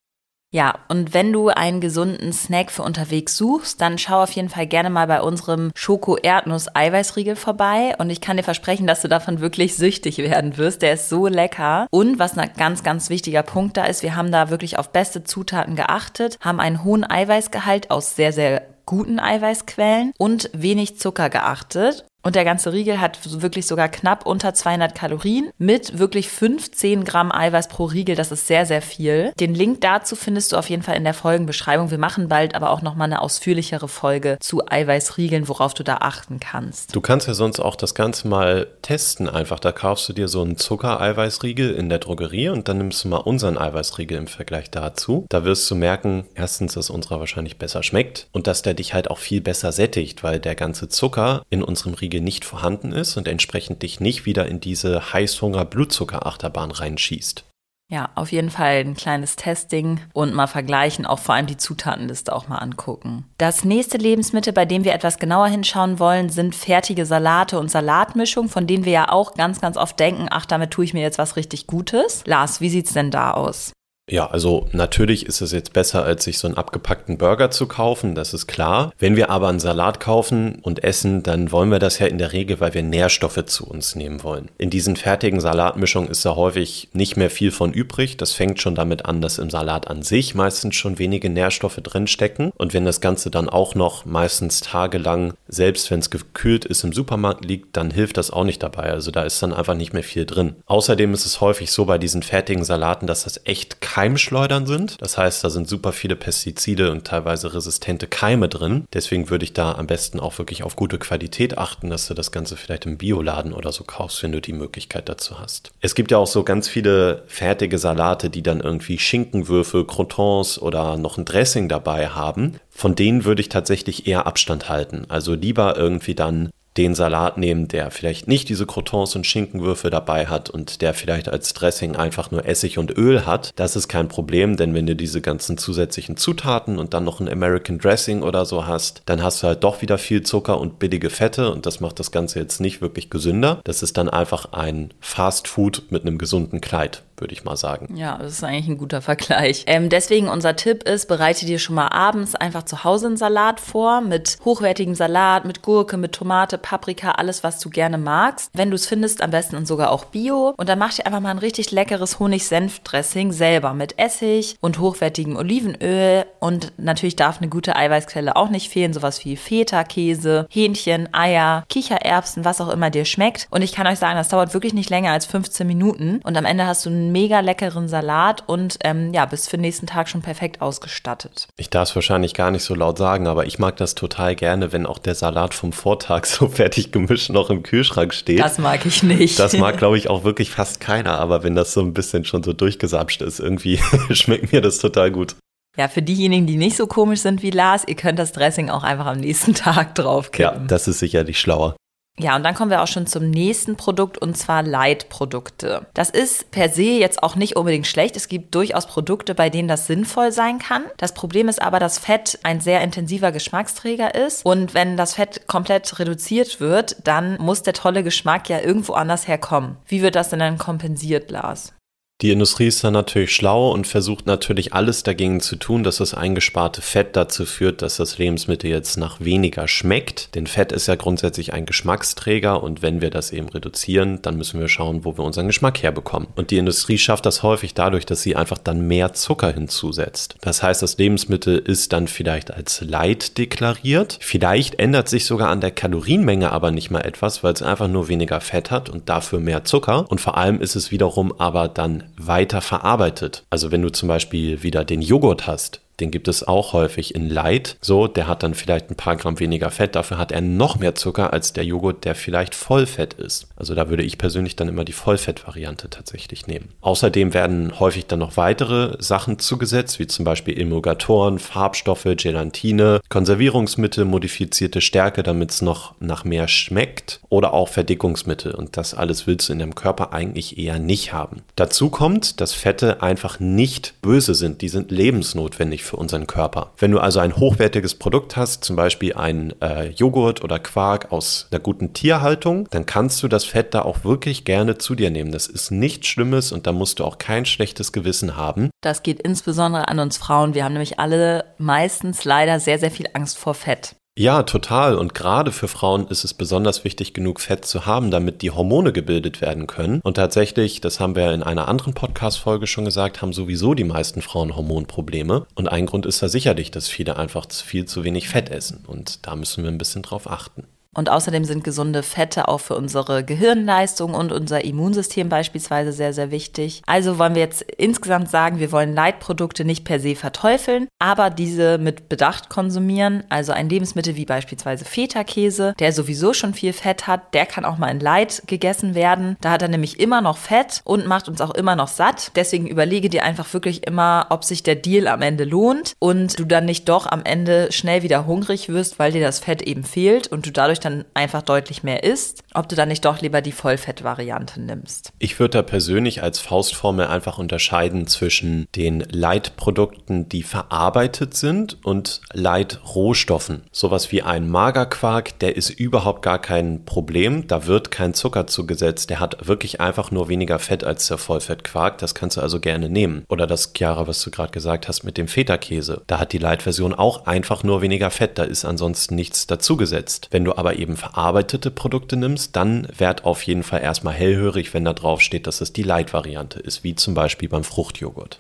Ja, 0.55 0.77
und 0.87 1.15
wenn 1.15 1.33
du 1.33 1.49
einen 1.49 1.81
gesunden 1.81 2.33
Snack 2.33 2.71
für 2.71 2.85
unterwegs 2.85 3.37
suchst, 3.37 3.81
dann 3.81 3.99
schau 3.99 4.23
auf 4.23 4.31
jeden 4.31 4.49
Fall 4.49 4.69
gerne 4.69 4.89
mal 4.89 5.09
bei 5.09 5.21
unserem 5.21 5.73
Schoko-Erdnuss-Eiweißriegel 5.75 7.35
vorbei. 7.35 7.97
Und 7.99 8.09
ich 8.09 8.21
kann 8.21 8.37
dir 8.37 8.45
versprechen, 8.45 8.87
dass 8.87 9.03
du 9.03 9.09
davon 9.09 9.41
wirklich 9.41 9.75
süchtig 9.75 10.19
werden 10.19 10.57
wirst. 10.57 10.83
Der 10.83 10.93
ist 10.93 11.09
so 11.09 11.27
lecker. 11.27 11.89
Und 11.91 12.21
was 12.21 12.39
ein 12.39 12.53
ganz, 12.57 12.85
ganz 12.85 13.11
wichtiger 13.11 13.43
Punkt 13.43 13.77
da 13.77 13.87
ist, 13.87 14.05
wir 14.05 14.15
haben 14.15 14.31
da 14.31 14.49
wirklich 14.49 14.79
auf 14.79 14.93
beste 14.93 15.25
Zutaten 15.25 15.75
geachtet, 15.75 16.39
haben 16.41 16.61
einen 16.61 16.85
hohen 16.85 17.03
Eiweißgehalt 17.03 17.91
aus 17.91 18.15
sehr, 18.15 18.33
sehr 18.33 18.63
guten 18.87 19.19
Eiweißquellen 19.19 20.13
und 20.19 20.51
wenig 20.53 21.01
Zucker 21.01 21.31
geachtet. 21.31 22.07
Und 22.25 22.37
der 22.37 22.45
ganze 22.45 22.73
Riegel 22.73 23.01
hat 23.03 23.19
wirklich 23.43 23.67
sogar 23.67 23.91
knapp 23.91 24.25
unter 24.25 24.55
200 24.55 24.95
Kalorien 24.95 25.51
mit 25.59 25.99
wirklich 25.99 26.31
15 26.31 27.05
Gramm 27.05 27.31
Eiweiß 27.31 27.69
pro 27.69 27.85
Riegel. 27.85 28.17
Das 28.17 28.33
ist 28.33 28.47
sehr, 28.47 28.65
sehr 28.65 28.81
viel. 28.81 29.33
Den 29.39 29.55
Link 29.55 29.83
dazu 29.83 30.17
findest 30.17 30.53
du 30.53 30.57
auf 30.57 30.71
jeden 30.71 30.83
Fall 30.83 30.97
in 30.97 31.05
der 31.05 31.13
Folgenbeschreibung. 31.13 31.91
Wir 31.91 31.99
machen 31.99 32.29
bald 32.29 32.55
aber 32.55 32.71
auch 32.71 32.81
nochmal 32.81 33.09
eine 33.09 33.21
ausführlichere 33.21 33.89
Folge 33.89 34.39
zu 34.41 34.63
Eiweißriegeln, 34.67 35.49
worauf 35.49 35.75
du 35.75 35.85
da 35.85 35.99
achten 35.99 36.41
kannst. 36.41 36.97
Du 36.97 37.03
kannst 37.03 37.29
ja 37.29 37.35
sonst 37.35 37.61
auch 37.61 37.77
das 37.77 37.95
Ganze 37.95 38.27
mal 38.27 38.69
testen 38.81 39.29
einfach. 39.29 39.61
Da 39.61 39.73
kaufst 39.73 40.09
du 40.09 40.15
dir 40.15 40.29
so 40.29 40.41
einen 40.41 40.57
Zuckereiweißriegel 40.57 41.75
in 41.75 41.91
der 41.91 41.99
Drogerie 41.99 42.49
und 42.49 42.69
dann 42.69 42.79
nimmst 42.79 43.05
du 43.05 43.09
mal 43.09 43.19
unseren 43.19 43.59
Eiweißriegel 43.59 44.17
im 44.17 44.29
Vergleich 44.29 44.71
dazu. 44.71 45.27
Da 45.29 45.45
wirst 45.45 45.71
du 45.71 45.75
merken, 45.75 46.25
erstens, 46.35 46.73
dass 46.73 46.89
unserer 46.89 47.21
wahrscheinlich 47.21 47.59
besser 47.59 47.83
schmeckt 47.83 48.29
und 48.33 48.47
dass 48.47 48.63
der 48.63 48.73
dich 48.73 48.95
halt 48.95 49.11
auch 49.11 49.19
viel 49.19 49.43
besser 49.43 49.73
sättigt, 49.73 50.23
weil 50.23 50.41
der 50.41 50.55
ganze 50.55 50.89
Zucker 50.89 51.43
in 51.51 51.63
unserem 51.63 51.93
Riegel 51.93 52.14
Spiegel 52.15 52.25
nicht 52.25 52.45
vorhanden 52.45 52.93
ist 52.93 53.17
und 53.17 53.27
entsprechend 53.27 53.83
dich 53.83 53.99
nicht 53.99 54.25
wieder 54.25 54.47
in 54.47 54.61
diese 54.61 55.13
Heißhunger-Blutzuckerachterbahn 55.13 56.71
reinschießt. 56.71 57.45
Ja, 57.91 58.11
auf 58.15 58.31
jeden 58.31 58.51
Fall 58.51 58.77
ein 58.77 58.95
kleines 58.95 59.35
Testing 59.35 60.01
und 60.13 60.33
mal 60.33 60.47
vergleichen, 60.47 61.07
auch 61.07 61.19
vor 61.19 61.35
allem 61.35 61.47
die 61.47 61.57
Zutatenliste 61.57 62.33
auch 62.33 62.47
mal 62.47 62.59
angucken. 62.59 63.25
Das 63.37 63.65
nächste 63.65 63.99
Lebensmittel, 63.99 64.53
bei 64.53 64.65
dem 64.65 64.85
wir 64.85 64.95
etwas 64.95 65.19
genauer 65.19 65.49
hinschauen 65.49 65.99
wollen, 65.99 66.31
sind 66.31 66.55
fertige 66.55 67.05
Salate 67.05 67.59
und 67.59 67.71
Salatmischungen, 67.71 68.49
von 68.49 68.69
denen 68.69 68.85
wir 68.85 68.93
ja 68.93 69.09
auch 69.11 69.35
ganz, 69.35 69.61
ganz 69.61 69.77
oft 69.77 69.99
denken, 69.99 70.29
ach, 70.31 70.47
damit 70.47 70.71
tue 70.71 70.85
ich 70.85 70.95
mir 70.95 71.03
jetzt 71.03 71.19
was 71.19 71.35
richtig 71.35 71.67
Gutes. 71.67 72.23
Lars, 72.27 72.61
wie 72.61 72.71
sieht's 72.71 72.93
denn 72.93 73.11
da 73.11 73.33
aus? 73.33 73.73
Ja, 74.11 74.27
also 74.27 74.67
natürlich 74.73 75.25
ist 75.25 75.41
es 75.41 75.53
jetzt 75.53 75.73
besser, 75.73 76.05
als 76.05 76.25
sich 76.25 76.37
so 76.37 76.47
einen 76.47 76.59
abgepackten 76.59 77.17
Burger 77.17 77.51
zu 77.51 77.67
kaufen, 77.67 78.15
das 78.15 78.35
ist 78.35 78.47
klar. 78.47 78.93
Wenn 78.99 79.17
wir 79.17 79.31
aber 79.31 79.49
einen 79.49 79.61
Salat 79.61 79.99
kaufen 79.99 80.57
und 80.61 80.85
essen, 80.85 81.23
dann 81.23 81.51
wollen 81.53 81.71
wir 81.71 81.79
das 81.79 81.99
ja 82.01 82.07
in 82.07 82.19
der 82.19 82.35
Regel, 82.35 82.61
weil 82.61 82.75
wir 82.75 82.83
Nährstoffe 82.83 83.43
zu 83.47 83.67
uns 83.67 83.95
nehmen 83.95 84.23
wollen. 84.23 84.51
In 84.59 84.69
diesen 84.69 84.97
fertigen 84.97 85.41
Salatmischungen 85.41 86.11
ist 86.11 86.23
da 86.27 86.37
häufig 86.37 86.91
nicht 86.93 87.17
mehr 87.17 87.31
viel 87.31 87.51
von 87.51 87.73
übrig. 87.73 88.19
Das 88.19 88.35
fängt 88.35 88.61
schon 88.61 88.75
damit 88.75 89.07
an, 89.07 89.23
dass 89.23 89.39
im 89.39 89.49
Salat 89.49 89.89
an 89.89 90.03
sich 90.03 90.35
meistens 90.35 90.77
schon 90.77 90.99
wenige 90.99 91.31
Nährstoffe 91.31 91.81
drinstecken. 91.83 92.53
Und 92.59 92.75
wenn 92.75 92.85
das 92.85 93.01
Ganze 93.01 93.31
dann 93.31 93.49
auch 93.49 93.75
noch 93.75 94.05
meistens 94.05 94.61
tagelang, 94.61 95.33
selbst 95.49 95.91
wenn 95.91 96.01
es 96.01 96.11
gekühlt 96.11 96.67
ist, 96.67 96.85
im 96.85 96.93
Supermarkt 96.93 97.47
liegt, 97.47 97.75
dann 97.75 97.91
hilft 97.91 98.19
das 98.19 98.31
auch 98.31 98.45
nicht 98.45 98.63
dabei. 98.63 98.91
Also 98.91 99.11
da 99.11 99.23
ist 99.23 99.43
dann 99.43 99.55
einfach 99.55 99.75
nicht 99.75 99.95
mehr 99.95 100.05
viel 100.05 100.27
drin. 100.27 100.57
Außerdem 100.67 101.15
ist 101.15 101.25
es 101.25 101.41
häufig 101.41 101.73
so 101.73 101.87
bei 101.87 101.97
diesen 101.97 102.23
fertigen 102.23 102.65
Salaten, 102.65 103.07
dass 103.07 103.25
das 103.25 103.41
echt 103.45 103.81
Keimschleudern 103.95 104.67
sind. 104.67 105.01
Das 105.01 105.17
heißt, 105.17 105.45
da 105.45 105.51
sind 105.51 105.69
super 105.69 105.93
viele 105.93 106.17
Pestizide 106.17 106.91
und 106.91 107.07
teilweise 107.07 107.55
resistente 107.55 108.09
Keime 108.09 108.49
drin. 108.49 108.87
Deswegen 108.93 109.31
würde 109.31 109.45
ich 109.45 109.53
da 109.53 109.71
am 109.71 109.87
besten 109.87 110.19
auch 110.19 110.37
wirklich 110.37 110.65
auf 110.65 110.75
gute 110.75 110.99
Qualität 110.99 111.59
achten, 111.59 111.91
dass 111.91 112.09
du 112.09 112.15
das 112.15 112.33
Ganze 112.33 112.57
vielleicht 112.57 112.87
im 112.87 112.99
Bioladen 112.99 113.53
oder 113.53 113.71
so 113.71 113.85
kaufst, 113.85 114.21
wenn 114.25 114.33
du 114.33 114.41
die 114.41 114.53
Möglichkeit 114.53 115.09
dazu 115.09 115.39
hast. 115.39 115.71
Es 115.81 115.95
gibt 115.95 116.11
ja 116.11 116.19
auch 116.19 116.27
so 116.27 116.43
ganz 116.43 116.67
viele 116.67 117.23
fertige 117.29 117.79
Salate, 117.79 118.31
die 118.31 118.43
dann 118.43 118.59
irgendwie 118.59 118.99
Schinkenwürfel, 118.99 119.87
Croutons 119.87 120.61
oder 120.61 120.97
noch 120.97 121.17
ein 121.17 121.25
Dressing 121.25 121.69
dabei 121.69 122.09
haben. 122.09 122.57
Von 122.71 122.97
denen 122.97 123.25
würde 123.25 123.43
ich 123.43 123.49
tatsächlich 123.49 124.09
eher 124.09 124.27
Abstand 124.27 124.69
halten. 124.69 125.07
Also 125.09 125.35
lieber 125.35 125.77
irgendwie 125.77 126.17
dann 126.17 126.51
den 126.77 126.95
Salat 126.95 127.39
nehmen, 127.39 127.69
der 127.69 127.91
vielleicht 127.91 128.27
nicht 128.29 128.49
diese 128.49 128.67
Croutons 128.67 129.15
und 129.15 129.27
Schinkenwürfel 129.27 129.91
dabei 129.91 130.27
hat 130.27 130.51
und 130.51 130.83
der 130.83 130.95
vielleicht 130.95 131.29
als 131.29 131.53
Dressing 131.55 131.97
einfach 131.97 132.31
nur 132.31 132.47
Essig 132.47 132.79
und 132.79 132.97
Öl 132.97 133.27
hat. 133.27 133.53
Das 133.57 133.77
ist 133.77 133.89
kein 133.89 134.09
Problem, 134.09 134.57
denn 134.57 134.75
wenn 134.75 134.87
du 134.87 134.97
diese 134.97 135.21
ganzen 135.21 135.57
zusätzlichen 135.57 136.17
Zutaten 136.17 136.79
und 136.79 136.95
dann 136.95 137.05
noch 137.05 137.21
ein 137.21 137.29
American 137.29 137.79
Dressing 137.79 138.23
oder 138.23 138.45
so 138.45 138.67
hast, 138.67 139.03
dann 139.07 139.23
hast 139.23 139.43
du 139.43 139.47
halt 139.47 139.63
doch 139.63 139.83
wieder 139.83 139.99
viel 139.99 140.23
Zucker 140.23 140.61
und 140.61 140.79
billige 140.79 141.11
Fette 141.11 141.51
und 141.51 141.67
das 141.67 141.81
macht 141.81 142.01
das 142.01 142.11
Ganze 142.11 142.41
jetzt 142.41 142.61
nicht 142.61 142.81
wirklich 142.81 143.11
gesünder. 143.11 143.61
Das 143.65 143.83
ist 143.83 143.97
dann 143.97 144.09
einfach 144.09 144.53
ein 144.53 144.93
Fast 145.01 145.49
Food 145.49 145.85
mit 145.91 146.03
einem 146.03 146.19
gesunden 146.19 146.61
Kleid 146.61 147.03
würde 147.17 147.33
ich 147.33 147.45
mal 147.45 147.57
sagen. 147.57 147.97
Ja, 147.97 148.19
das 148.19 148.33
ist 148.33 148.45
eigentlich 148.45 148.69
ein 148.69 148.79
guter 148.79 149.03
Vergleich. 149.03 149.65
Ähm, 149.67 149.89
deswegen 149.89 150.29
unser 150.29 150.57
Tipp 150.57 150.83
ist, 150.83 151.07
bereite 151.07 151.47
dir 151.47 151.59
schon 151.59 151.75
mal 151.75 151.89
abends 151.89 152.35
einfach 152.35 152.65
zu 152.65 152.85
Hause 152.85 153.07
einen 153.07 153.17
Salat 153.17 153.61
vor 153.61 154.01
mit 154.01 154.39
hochwertigem 154.45 154.95
Salat, 154.95 155.45
mit 155.45 155.63
Gurke, 155.63 155.97
mit 155.97 156.13
Tomate, 156.13 156.59
Paprika, 156.59 157.13
alles, 157.13 157.45
was 157.45 157.59
du 157.59 157.71
gerne 157.71 157.99
magst. 157.99 158.51
Wenn 158.55 158.71
du 158.71 158.77
es 158.77 158.87
findest, 158.87 159.23
am 159.23 159.31
besten 159.31 159.65
sogar 159.67 159.91
auch 159.91 160.05
Bio. 160.07 160.55
Und 160.57 160.69
dann 160.69 160.79
mach 160.79 160.93
dir 160.93 161.07
einfach 161.07 161.21
mal 161.21 161.31
ein 161.31 161.39
richtig 161.39 161.71
leckeres 161.71 162.19
Honig-Senf-Dressing 162.19 163.33
selber 163.33 163.75
mit 163.75 163.99
Essig 163.99 164.57
und 164.61 164.79
hochwertigem 164.79 165.37
Olivenöl. 165.37 166.25
Und 166.41 166.73
natürlich 166.77 167.17
darf 167.17 167.39
eine 167.39 167.49
gute 167.49 167.77
Eiweißquelle 167.77 168.37
auch 168.37 168.51
nicht 168.51 168.71
fehlen, 168.71 168.93
sowas 168.93 169.25
wie 169.25 169.37
Feta-Käse, 169.37 170.47
Hähnchen, 170.51 171.13
Eier, 171.13 171.65
Kichererbsen, 171.69 172.45
was 172.45 172.61
auch 172.61 172.71
immer 172.71 172.91
dir 172.91 173.05
schmeckt. 173.05 173.47
Und 173.51 173.63
ich 173.63 173.73
kann 173.73 173.87
euch 173.87 173.99
sagen, 173.99 174.17
das 174.17 174.29
dauert 174.29 174.55
wirklich 174.55 174.75
nicht 174.75 174.91
länger 174.91 175.13
als 175.13 175.27
15 175.27 175.67
Minuten. 175.67 176.21
Und 176.25 176.37
am 176.37 176.45
Ende 176.45 176.67
hast 176.67 176.87
du 176.87 176.91
mega 177.13 177.41
leckeren 177.41 177.89
Salat 177.89 178.45
und 178.47 178.79
ähm, 178.85 179.13
ja, 179.13 179.27
bist 179.27 179.51
für 179.51 179.57
den 179.57 179.63
nächsten 179.63 179.87
Tag 179.87 180.09
schon 180.09 180.23
perfekt 180.23 180.61
ausgestattet. 180.61 181.49
Ich 181.57 181.71
darf 181.71 181.89
es 181.89 181.95
wahrscheinlich 181.95 182.35
gar 182.35 182.51
nicht 182.51 182.63
so 182.63 182.75
laut 182.75 182.99
sagen, 182.99 183.27
aber 183.27 183.47
ich 183.47 183.59
mag 183.59 183.77
das 183.77 183.95
total 183.95 184.35
gerne, 184.35 184.73
wenn 184.73 184.87
auch 184.87 184.99
der 184.99 185.15
Salat 185.15 185.55
vom 185.55 185.73
Vortag 185.73 186.25
so 186.27 186.49
fertig 186.49 186.93
gemischt 186.93 187.31
noch 187.31 187.51
im 187.51 187.63
Kühlschrank 187.63 188.15
steht. 188.15 188.41
Das 188.41 188.59
mag 188.59 188.85
ich 188.87 189.03
nicht. 189.03 189.39
Das 189.39 189.57
mag, 189.57 189.79
glaube 189.79 189.99
ich, 189.99 190.11
auch 190.11 190.25
wirklich 190.25 190.51
fast 190.51 190.81
keiner, 190.81 191.19
aber 191.19 191.43
wenn 191.43 191.55
das 191.55 191.73
so 191.73 191.81
ein 191.81 191.95
bisschen 191.95 192.25
schon 192.25 192.43
so 192.43 192.53
durchgesapscht 192.53 193.23
ist, 193.23 193.41
irgendwie 193.41 193.79
schmeckt 194.11 194.53
mir 194.53 194.61
das 194.61 194.79
total 194.79 195.11
gut. 195.11 195.37
Ja, 195.77 195.89
für 195.89 196.03
diejenigen, 196.03 196.47
die 196.47 196.57
nicht 196.57 196.77
so 196.77 196.87
komisch 196.87 197.21
sind 197.21 197.43
wie 197.43 197.51
Lars, 197.51 197.83
ihr 197.87 197.97
könnt 197.97 198.19
das 198.19 198.31
Dressing 198.31 198.71
auch 198.71 198.85
einfach 198.85 199.07
am 199.07 199.19
nächsten 199.19 199.55
Tag 199.55 199.95
draufkippen. 199.97 200.61
Ja, 200.63 200.67
das 200.67 200.87
ist 200.87 201.01
sicherlich 201.01 201.41
schlauer. 201.41 201.75
Ja, 202.17 202.37
und 202.37 202.45
dann 202.45 202.55
kommen 202.55 202.71
wir 202.71 202.81
auch 202.81 202.87
schon 202.87 203.09
zum 203.09 203.29
nächsten 203.29 203.77
Produkt 203.77 204.19
und 204.19 204.37
zwar 204.37 204.63
Leitprodukte. 204.63 205.87
Das 205.95 206.11
ist 206.11 206.53
per 206.53 206.69
se 206.69 206.83
jetzt 206.83 207.25
auch 207.25 207.35
nicht 207.35 207.57
unbedingt 207.57 207.89
schlecht. 207.89 208.17
Es 208.17 208.29
gibt 208.29 208.55
durchaus 208.55 208.87
Produkte, 208.87 209.35
bei 209.35 209.51
denen 209.51 209.67
das 209.67 209.89
sinnvoll 209.89 210.31
sein 210.31 210.61
kann. 210.61 210.85
Das 210.97 211.13
Problem 211.13 211.49
ist 211.49 211.61
aber, 211.61 211.81
dass 211.81 211.99
Fett 211.99 212.39
ein 212.45 212.61
sehr 212.61 212.83
intensiver 212.83 213.33
Geschmacksträger 213.33 214.15
ist 214.15 214.47
und 214.47 214.75
wenn 214.75 214.97
das 214.97 215.15
Fett 215.15 215.49
komplett 215.49 215.99
reduziert 215.99 216.61
wird, 216.61 216.97
dann 217.03 217.37
muss 217.39 217.63
der 217.63 217.75
tolle 217.75 218.05
Geschmack 218.05 218.49
ja 218.49 218.61
irgendwo 218.61 218.93
anders 218.93 219.27
herkommen. 219.27 219.77
Wie 219.87 220.03
wird 220.03 220.15
das 220.15 220.29
denn 220.29 220.39
dann 220.39 220.59
kompensiert, 220.59 221.33
Lars? 221.33 221.75
Die 222.23 222.31
Industrie 222.31 222.69
ist 222.69 222.85
dann 222.85 222.93
natürlich 222.93 223.35
schlau 223.35 223.73
und 223.73 223.89
versucht 223.89 224.25
natürlich 224.25 224.73
alles 224.73 225.03
dagegen 225.03 225.41
zu 225.41 225.57
tun, 225.57 225.83
dass 225.83 225.97
das 225.97 226.15
eingesparte 226.15 226.81
Fett 226.81 227.17
dazu 227.17 227.45
führt, 227.45 227.83
dass 227.83 227.97
das 227.97 228.19
Lebensmittel 228.19 228.71
jetzt 228.71 228.97
nach 228.97 229.21
weniger 229.21 229.67
schmeckt. 229.67 230.33
Denn 230.37 230.47
Fett 230.47 230.71
ist 230.71 230.87
ja 230.87 230.95
grundsätzlich 230.95 231.53
ein 231.53 231.67
Geschmacksträger 231.67 232.63
und 232.63 232.83
wenn 232.83 233.01
wir 233.01 233.11
das 233.11 233.33
eben 233.33 233.49
reduzieren, 233.49 234.23
dann 234.23 234.37
müssen 234.37 234.61
wir 234.61 234.69
schauen, 234.69 235.05
wo 235.05 235.19
wir 235.19 235.25
unseren 235.25 235.49
Geschmack 235.49 235.83
herbekommen. 235.83 236.29
Und 236.37 236.53
die 236.53 236.59
Industrie 236.59 236.99
schafft 236.99 237.27
das 237.27 237.43
häufig 237.43 237.75
dadurch, 237.75 238.07
dass 238.07 238.23
sie 238.23 238.37
einfach 238.37 238.59
dann 238.59 238.87
mehr 238.87 239.13
Zucker 239.13 239.53
hinzusetzt. 239.53 240.37
Das 240.41 240.63
heißt, 240.63 240.83
das 240.83 240.97
Lebensmittel 240.97 241.59
ist 241.59 241.93
dann 241.93 242.07
vielleicht 242.07 242.55
als 242.55 242.81
Light 242.81 243.39
deklariert. 243.39 244.19
Vielleicht 244.21 244.79
ändert 244.79 245.09
sich 245.09 245.27
sogar 245.27 245.51
an 245.51 245.61
der 245.61 245.73
Kalorienmenge 245.73 246.53
aber 246.53 246.71
nicht 246.71 246.93
mal 246.93 247.01
etwas, 247.01 247.43
weil 247.43 247.55
es 247.55 247.63
einfach 247.63 247.89
nur 247.89 248.07
weniger 248.07 248.41
Fett 248.41 248.71
hat 248.71 248.89
und 248.89 249.09
dafür 249.09 249.41
mehr 249.41 249.65
Zucker. 249.65 250.09
Und 250.09 250.21
vor 250.21 250.39
allem 250.39 250.61
ist 250.61 250.77
es 250.77 250.93
wiederum 250.93 251.33
aber 251.39 251.67
dann 251.67 252.04
weiter 252.17 252.61
verarbeitet. 252.61 253.45
Also 253.51 253.71
wenn 253.71 253.83
du 253.83 253.91
zum 253.91 254.09
Beispiel 254.09 254.63
wieder 254.63 254.85
den 254.85 255.03
Joghurt 255.03 255.47
hast, 255.47 255.81
den 256.01 256.11
gibt 256.11 256.29
es 256.29 256.47
auch 256.47 256.73
häufig 256.73 257.15
in 257.15 257.29
Light. 257.29 257.77
So, 257.81 258.09
der 258.09 258.27
hat 258.27 258.43
dann 258.43 258.55
vielleicht 258.55 258.91
ein 258.91 258.97
paar 258.97 259.17
Gramm 259.17 259.39
weniger 259.39 259.71
Fett. 259.71 259.95
Dafür 259.95 260.19
hat 260.19 260.33
er 260.33 260.41
noch 260.41 260.79
mehr 260.79 260.95
Zucker 260.95 261.33
als 261.33 261.53
der 261.53 261.65
Joghurt, 261.65 262.05
der 262.05 262.15
vielleicht 262.15 262.55
Vollfett 262.55 263.15
ist. 263.15 263.49
Also 263.57 263.75
da 263.75 263.89
würde 263.89 264.03
ich 264.03 264.19
persönlich 264.19 264.57
dann 264.57 264.69
immer 264.69 264.85
die 264.85 264.93
Vollfettvariante 264.93 265.91
tatsächlich 265.91 266.47
nehmen. 266.47 266.71
Außerdem 266.81 267.35
werden 267.35 267.79
häufig 267.79 268.07
dann 268.07 268.19
noch 268.19 268.37
weitere 268.37 268.97
Sachen 268.99 269.39
zugesetzt, 269.39 269.99
wie 269.99 270.07
zum 270.07 270.25
Beispiel 270.25 270.59
Emulgatoren, 270.59 271.39
Farbstoffe, 271.39 272.09
Gelatine, 272.17 273.01
Konservierungsmittel, 273.09 274.05
modifizierte 274.05 274.81
Stärke, 274.81 275.23
damit 275.23 275.51
es 275.51 275.63
noch 275.63 275.95
nach 276.01 276.25
mehr 276.25 276.49
schmeckt 276.49 277.21
oder 277.29 277.55
auch 277.55 277.69
Verdickungsmittel. 277.69 278.55
Und 278.55 278.77
das 278.77 278.95
alles 278.95 279.27
willst 279.27 279.49
du 279.49 279.53
in 279.53 279.61
deinem 279.61 279.75
Körper 279.75 280.13
eigentlich 280.13 280.59
eher 280.59 280.79
nicht 280.79 281.13
haben. 281.13 281.43
Dazu 281.57 281.91
kommt, 281.91 282.41
dass 282.41 282.53
Fette 282.53 283.03
einfach 283.03 283.39
nicht 283.41 283.95
böse 284.03 284.35
sind. 284.35 284.63
Die 284.63 284.69
sind 284.69 284.91
lebensnotwendig 284.91 285.84
für 285.85 285.97
unseren 285.97 286.27
Körper. 286.27 286.73
Wenn 286.79 286.91
du 286.91 286.99
also 286.99 287.21
ein 287.21 287.37
hochwertiges 287.37 287.95
Produkt 287.95 288.37
hast, 288.37 288.65
zum 288.65 288.77
Beispiel 288.77 289.15
ein 289.15 289.55
äh, 289.61 289.91
Joghurt 289.91 290.43
oder 290.43 290.59
Quark 290.59 291.13
aus 291.13 291.49
einer 291.51 291.61
guten 291.61 291.93
Tierhaltung, 291.93 292.69
dann 292.71 292.87
kannst 292.87 293.23
du 293.23 293.29
das 293.29 293.45
Fett 293.45 293.75
da 293.75 293.83
auch 293.83 294.05
wirklich 294.05 294.45
gerne 294.45 294.79
zu 294.79 294.95
dir 294.95 295.11
nehmen. 295.11 295.33
Das 295.33 295.47
ist 295.47 295.71
nichts 295.71 296.07
Schlimmes 296.09 296.53
und 296.53 296.67
da 296.67 296.73
musst 296.73 296.99
du 296.99 297.05
auch 297.05 297.19
kein 297.19 297.47
schlechtes 297.47 297.93
Gewissen 297.93 298.37
haben. 298.37 298.71
Das 298.83 299.03
geht 299.03 299.21
insbesondere 299.21 299.89
an 299.89 299.99
uns 299.99 300.17
Frauen. 300.17 300.55
Wir 300.55 300.65
haben 300.65 300.73
nämlich 300.73 300.99
alle 300.99 301.45
meistens 301.59 302.25
leider 302.25 302.61
sehr, 302.61 302.79
sehr 302.79 302.91
viel 302.91 303.07
Angst 303.13 303.39
vor 303.39 303.55
Fett. 303.55 303.97
Ja, 304.17 304.45
total. 304.45 304.97
Und 304.97 305.13
gerade 305.13 305.51
für 305.51 305.67
Frauen 305.67 306.07
ist 306.07 306.23
es 306.23 306.35
besonders 306.35 306.85
wichtig, 306.85 307.15
genug 307.15 307.41
Fett 307.41 307.65
zu 307.65 307.85
haben, 307.85 308.13
damit 308.13 308.43
die 308.43 308.53
Hormone 308.53 308.93
gebildet 308.93 309.41
werden 309.41 309.67
können. 309.67 310.01
Und 310.03 310.15
tatsächlich, 310.15 310.81
das 310.81 311.01
haben 311.01 311.17
wir 311.17 311.33
in 311.33 311.43
einer 311.43 311.67
anderen 311.67 311.95
Podcast-Folge 311.95 312.69
schon 312.69 312.85
gesagt, 312.85 313.23
haben 313.23 313.33
sowieso 313.33 313.75
die 313.75 313.83
meisten 313.83 314.23
Frauen 314.23 314.55
Hormonprobleme. 314.55 315.47
Und 315.57 315.67
ein 315.67 315.87
Grund 315.87 316.07
ist 316.07 316.23
da 316.23 316.29
sicherlich, 316.29 316.71
dass 316.71 316.87
viele 316.87 317.17
einfach 317.17 317.47
viel 317.51 317.87
zu 317.87 318.05
wenig 318.05 318.29
Fett 318.29 318.51
essen. 318.51 318.85
Und 318.87 319.27
da 319.27 319.35
müssen 319.35 319.65
wir 319.65 319.71
ein 319.73 319.79
bisschen 319.79 320.03
drauf 320.03 320.31
achten. 320.31 320.65
Und 320.95 321.11
außerdem 321.11 321.45
sind 321.45 321.65
gesunde 321.65 322.03
Fette 322.03 322.49
auch 322.49 322.61
für 322.61 322.77
unsere 322.77 323.25
Gehirnleistung 323.25 324.15
und 324.15 324.33
unser 324.33 324.65
Immunsystem 324.65 325.29
beispielsweise 325.29 325.93
sehr, 325.93 326.13
sehr 326.13 326.31
wichtig. 326.31 326.83
Also 326.87 327.19
wollen 327.19 327.35
wir 327.35 327.43
jetzt 327.43 327.63
insgesamt 327.63 328.31
sagen, 328.31 328.59
wir 328.59 328.73
wollen 328.73 328.95
Leitprodukte 328.95 329.65
nicht 329.65 329.85
per 329.85 330.01
se 330.01 330.15
verteufeln, 330.15 330.89
aber 330.99 331.31
diese 331.31 331.79
mit 331.79 332.09
Bedacht 332.09 332.49
konsumieren. 332.49 333.25
Also 333.29 333.53
ein 333.53 333.69
Lebensmittel 333.69 334.17
wie 334.17 334.25
beispielsweise 334.25 334.85
Feta-Käse, 334.85 335.75
der 335.79 335.93
sowieso 335.93 336.33
schon 336.33 336.55
viel 336.55 336.73
Fett 336.73 337.07
hat, 337.07 337.35
der 337.35 337.47
kann 337.47 337.65
auch 337.65 337.79
mal 337.79 337.91
in 337.91 338.01
Light 338.01 338.43
gegessen 338.47 338.95
werden. 338.95 339.37
Da 339.41 339.51
hat 339.51 339.63
er 339.63 339.69
nämlich 339.69 339.99
immer 340.01 340.21
noch 340.21 340.39
Fett 340.39 340.81
und 340.85 341.07
macht 341.07 341.29
uns 341.29 341.41
auch 341.41 341.55
immer 341.55 341.77
noch 341.77 341.89
satt. 341.89 342.33
Deswegen 342.37 342.67
überlege 342.67 343.09
dir 343.09 343.25
einfach 343.25 343.53
wirklich 343.53 343.87
immer, 343.87 344.27
ob 344.31 344.45
sich 344.45 344.63
der 344.63 344.77
Deal 344.77 345.09
am 345.09 345.23
Ende 345.23 345.45
lohnt 345.45 345.95
und 345.99 346.39
du 346.39 346.45
dann 346.45 346.65
nicht 346.65 346.89
doch 346.89 347.07
am 347.07 347.25
Ende 347.25 347.73
schnell 347.73 348.03
wieder 348.03 348.27
hungrig 348.27 348.69
wirst, 348.69 348.99
weil 348.99 349.13
dir 349.13 349.21
das 349.23 349.41
Fett 349.41 349.63
eben 349.63 349.85
fehlt 349.85 350.29
und 350.29 350.47
du 350.47 350.53
dadurch 350.53 350.81
dann 350.85 351.05
einfach 351.15 351.43
deutlich 351.43 351.83
mehr 351.83 352.05
isst, 352.05 352.43
ob 352.55 352.69
du 352.69 352.77
dann 352.77 352.89
nicht 352.89 353.05
doch 353.05 353.21
lieber 353.21 353.41
die 353.41 353.53
Vollfettvariante 353.53 354.61
nimmst. 354.61 355.13
Ich 355.19 355.39
würde 355.39 355.59
da 355.59 355.63
persönlich 355.63 356.23
als 356.23 356.39
Faustformel 356.39 357.07
einfach 357.07 357.39
unterscheiden 357.39 358.07
zwischen 358.07 358.67
den 358.77 359.01
Leitprodukten, 359.11 360.29
die 360.29 360.43
verarbeitet 360.43 361.35
sind 361.35 361.79
und 361.85 362.21
Leitrohstoffen. 362.33 363.63
Sowas 363.73 364.13
wie 364.13 364.23
ein 364.23 364.49
Magerquark, 364.49 365.39
der 365.39 365.57
ist 365.57 365.71
überhaupt 365.71 366.23
gar 366.23 366.39
kein 366.39 366.85
Problem. 366.85 367.47
Da 367.47 367.67
wird 367.67 367.91
kein 367.91 368.15
Zucker 368.15 368.47
zugesetzt. 368.47 369.11
Der 369.11 369.21
hat 369.21 369.47
wirklich 369.47 369.81
einfach 369.81 370.11
nur 370.11 370.29
weniger 370.29 370.59
Fett 370.59 370.85
als 370.85 371.09
der 371.09 371.19
Vollfettquark. 371.19 371.99
Das 371.99 372.15
kannst 372.15 372.37
du 372.37 372.41
also 372.41 372.61
gerne 372.61 372.89
nehmen. 372.89 373.25
Oder 373.29 373.47
das, 373.47 373.73
Chiara, 373.75 374.07
was 374.07 374.23
du 374.23 374.31
gerade 374.31 374.53
gesagt 374.53 374.89
hast 374.89 375.05
mit 375.05 375.19
dem 375.19 375.29
Feta-Käse. 375.29 376.03
Da 376.07 376.19
hat 376.19 376.33
die 376.33 376.39
Leitversion 376.39 376.95
auch 376.95 377.27
einfach 377.27 377.63
nur 377.63 377.83
weniger 377.83 378.11
Fett. 378.11 378.39
Da 378.39 378.45
ist 378.45 378.65
ansonsten 378.65 379.15
nichts 379.15 379.47
dazugesetzt. 379.47 380.29
Wenn 380.31 380.45
du 380.45 380.57
aber 380.57 380.74
eben 380.75 380.97
verarbeitete 380.97 381.71
Produkte 381.71 382.17
nimmst, 382.17 382.57
dann 382.57 382.89
werd 382.97 383.25
auf 383.25 383.43
jeden 383.43 383.63
Fall 383.63 383.83
erstmal 383.83 384.15
hellhörig, 384.15 384.75
wenn 384.75 384.85
da 384.85 384.93
drauf 384.93 385.21
steht, 385.21 385.47
dass 385.47 385.61
es 385.61 385.73
die 385.73 385.83
Light-Variante 385.83 386.61
ist, 386.61 386.85
wie 386.85 386.95
zum 386.95 387.15
Beispiel 387.15 387.49
beim 387.49 387.65
Fruchtjoghurt. 387.65 388.39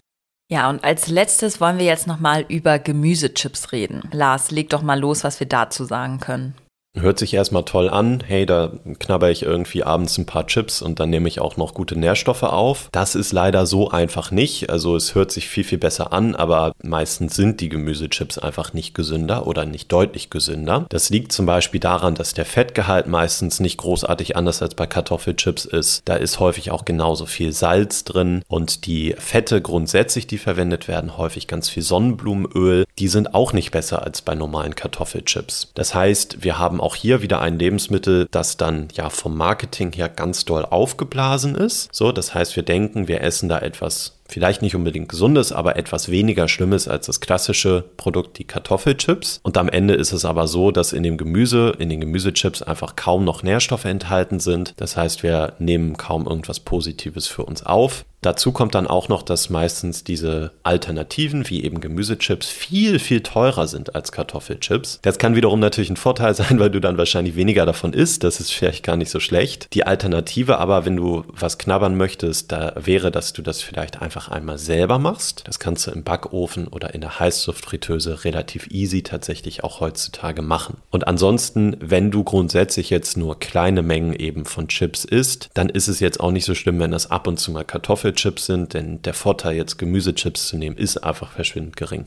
Ja, 0.50 0.68
und 0.68 0.84
als 0.84 1.08
letztes 1.08 1.60
wollen 1.60 1.78
wir 1.78 1.86
jetzt 1.86 2.06
nochmal 2.06 2.44
über 2.48 2.78
Gemüsechips 2.78 3.72
reden. 3.72 4.02
Lars, 4.12 4.50
leg 4.50 4.68
doch 4.70 4.82
mal 4.82 5.00
los, 5.00 5.24
was 5.24 5.40
wir 5.40 5.48
dazu 5.48 5.84
sagen 5.84 6.20
können. 6.20 6.54
Hört 6.96 7.18
sich 7.18 7.34
erstmal 7.34 7.64
toll 7.64 7.90
an. 7.90 8.22
Hey, 8.24 8.46
da 8.46 8.70
knabber 9.00 9.28
ich 9.30 9.42
irgendwie 9.42 9.82
abends 9.82 10.16
ein 10.16 10.26
paar 10.26 10.46
Chips 10.46 10.80
und 10.80 11.00
dann 11.00 11.10
nehme 11.10 11.26
ich 11.26 11.40
auch 11.40 11.56
noch 11.56 11.74
gute 11.74 11.98
Nährstoffe 11.98 12.44
auf. 12.44 12.88
Das 12.92 13.16
ist 13.16 13.32
leider 13.32 13.66
so 13.66 13.90
einfach 13.90 14.30
nicht. 14.30 14.70
Also 14.70 14.94
es 14.94 15.16
hört 15.16 15.32
sich 15.32 15.48
viel, 15.48 15.64
viel 15.64 15.78
besser 15.78 16.12
an, 16.12 16.36
aber 16.36 16.72
meistens 16.84 17.34
sind 17.34 17.60
die 17.60 17.68
Gemüsechips 17.68 18.38
einfach 18.38 18.74
nicht 18.74 18.94
gesünder 18.94 19.48
oder 19.48 19.66
nicht 19.66 19.90
deutlich 19.90 20.30
gesünder. 20.30 20.86
Das 20.88 21.10
liegt 21.10 21.32
zum 21.32 21.46
Beispiel 21.46 21.80
daran, 21.80 22.14
dass 22.14 22.32
der 22.32 22.44
Fettgehalt 22.44 23.08
meistens 23.08 23.58
nicht 23.58 23.78
großartig 23.78 24.36
anders 24.36 24.62
als 24.62 24.76
bei 24.76 24.86
Kartoffelchips 24.86 25.64
ist. 25.64 26.02
Da 26.04 26.14
ist 26.14 26.38
häufig 26.38 26.70
auch 26.70 26.84
genauso 26.84 27.26
viel 27.26 27.52
Salz 27.52 28.04
drin 28.04 28.42
und 28.46 28.86
die 28.86 29.16
Fette 29.18 29.60
grundsätzlich, 29.60 30.28
die 30.28 30.38
verwendet 30.38 30.86
werden, 30.86 31.18
häufig 31.18 31.48
ganz 31.48 31.68
viel 31.68 31.82
Sonnenblumenöl, 31.82 32.84
die 33.00 33.08
sind 33.08 33.34
auch 33.34 33.52
nicht 33.52 33.72
besser 33.72 34.04
als 34.04 34.22
bei 34.22 34.36
normalen 34.36 34.76
Kartoffelchips. 34.76 35.72
Das 35.74 35.92
heißt, 35.92 36.44
wir 36.44 36.56
haben 36.56 36.83
auch 36.84 36.94
hier 36.94 37.22
wieder 37.22 37.40
ein 37.40 37.58
Lebensmittel, 37.58 38.28
das 38.30 38.56
dann 38.56 38.88
ja 38.92 39.10
vom 39.10 39.36
Marketing 39.36 39.92
her 39.92 40.08
ganz 40.08 40.44
doll 40.44 40.64
aufgeblasen 40.64 41.54
ist. 41.54 41.88
So, 41.92 42.12
das 42.12 42.34
heißt, 42.34 42.54
wir 42.56 42.62
denken, 42.62 43.08
wir 43.08 43.22
essen 43.22 43.48
da 43.48 43.58
etwas 43.58 44.18
vielleicht 44.28 44.62
nicht 44.62 44.74
unbedingt 44.74 45.08
gesundes, 45.08 45.52
aber 45.52 45.76
etwas 45.76 46.10
weniger 46.10 46.48
schlimmes 46.48 46.88
als 46.88 47.06
das 47.06 47.20
klassische 47.20 47.84
Produkt, 47.96 48.38
die 48.38 48.44
Kartoffelchips. 48.44 49.40
Und 49.42 49.56
am 49.56 49.68
Ende 49.68 49.94
ist 49.94 50.12
es 50.12 50.24
aber 50.24 50.46
so, 50.46 50.70
dass 50.70 50.92
in 50.92 51.02
dem 51.02 51.16
Gemüse, 51.16 51.74
in 51.78 51.88
den 51.88 52.00
Gemüsechips 52.00 52.62
einfach 52.62 52.96
kaum 52.96 53.24
noch 53.24 53.42
Nährstoffe 53.42 53.84
enthalten 53.84 54.40
sind. 54.40 54.74
Das 54.76 54.96
heißt, 54.96 55.22
wir 55.22 55.54
nehmen 55.58 55.96
kaum 55.96 56.26
irgendwas 56.26 56.60
Positives 56.60 57.26
für 57.26 57.44
uns 57.44 57.64
auf. 57.64 58.04
Dazu 58.24 58.52
kommt 58.52 58.74
dann 58.74 58.86
auch 58.86 59.08
noch, 59.08 59.22
dass 59.22 59.50
meistens 59.50 60.02
diese 60.02 60.52
Alternativen 60.62 61.50
wie 61.50 61.62
eben 61.62 61.82
Gemüsechips 61.82 62.48
viel, 62.48 62.98
viel 62.98 63.22
teurer 63.22 63.66
sind 63.66 63.94
als 63.94 64.12
Kartoffelchips. 64.12 65.00
Das 65.02 65.18
kann 65.18 65.36
wiederum 65.36 65.60
natürlich 65.60 65.90
ein 65.90 65.98
Vorteil 65.98 66.34
sein, 66.34 66.58
weil 66.58 66.70
du 66.70 66.80
dann 66.80 66.96
wahrscheinlich 66.96 67.36
weniger 67.36 67.66
davon 67.66 67.92
isst. 67.92 68.24
Das 68.24 68.40
ist 68.40 68.50
vielleicht 68.50 68.82
gar 68.82 68.96
nicht 68.96 69.10
so 69.10 69.20
schlecht. 69.20 69.68
Die 69.74 69.84
Alternative 69.84 70.58
aber, 70.58 70.86
wenn 70.86 70.96
du 70.96 71.24
was 71.28 71.58
knabbern 71.58 71.98
möchtest, 71.98 72.50
da 72.50 72.72
wäre, 72.76 73.10
dass 73.10 73.34
du 73.34 73.42
das 73.42 73.60
vielleicht 73.60 74.00
einfach 74.00 74.28
einmal 74.28 74.56
selber 74.56 74.98
machst. 74.98 75.42
Das 75.44 75.58
kannst 75.58 75.86
du 75.86 75.90
im 75.90 76.02
Backofen 76.02 76.66
oder 76.68 76.94
in 76.94 77.02
der 77.02 77.20
Heißluftfritteuse 77.20 78.24
relativ 78.24 78.68
easy 78.70 79.02
tatsächlich 79.02 79.64
auch 79.64 79.80
heutzutage 79.80 80.40
machen. 80.40 80.78
Und 80.90 81.06
ansonsten, 81.06 81.76
wenn 81.80 82.10
du 82.10 82.24
grundsätzlich 82.24 82.88
jetzt 82.88 83.18
nur 83.18 83.38
kleine 83.38 83.82
Mengen 83.82 84.14
eben 84.14 84.46
von 84.46 84.68
Chips 84.68 85.04
isst, 85.04 85.50
dann 85.52 85.68
ist 85.68 85.88
es 85.88 86.00
jetzt 86.00 86.20
auch 86.20 86.30
nicht 86.30 86.46
so 86.46 86.54
schlimm, 86.54 86.80
wenn 86.80 86.90
das 86.90 87.10
ab 87.10 87.26
und 87.26 87.38
zu 87.38 87.52
mal 87.52 87.64
Kartoffelchips 87.64 88.13
Chips 88.14 88.46
sind, 88.46 88.74
denn 88.74 89.02
der 89.02 89.14
Vorteil, 89.14 89.56
jetzt 89.56 89.78
Gemüsechips 89.78 90.48
zu 90.48 90.56
nehmen, 90.56 90.76
ist 90.76 90.98
einfach 90.98 91.32
verschwindend 91.32 91.76
gering. 91.76 92.06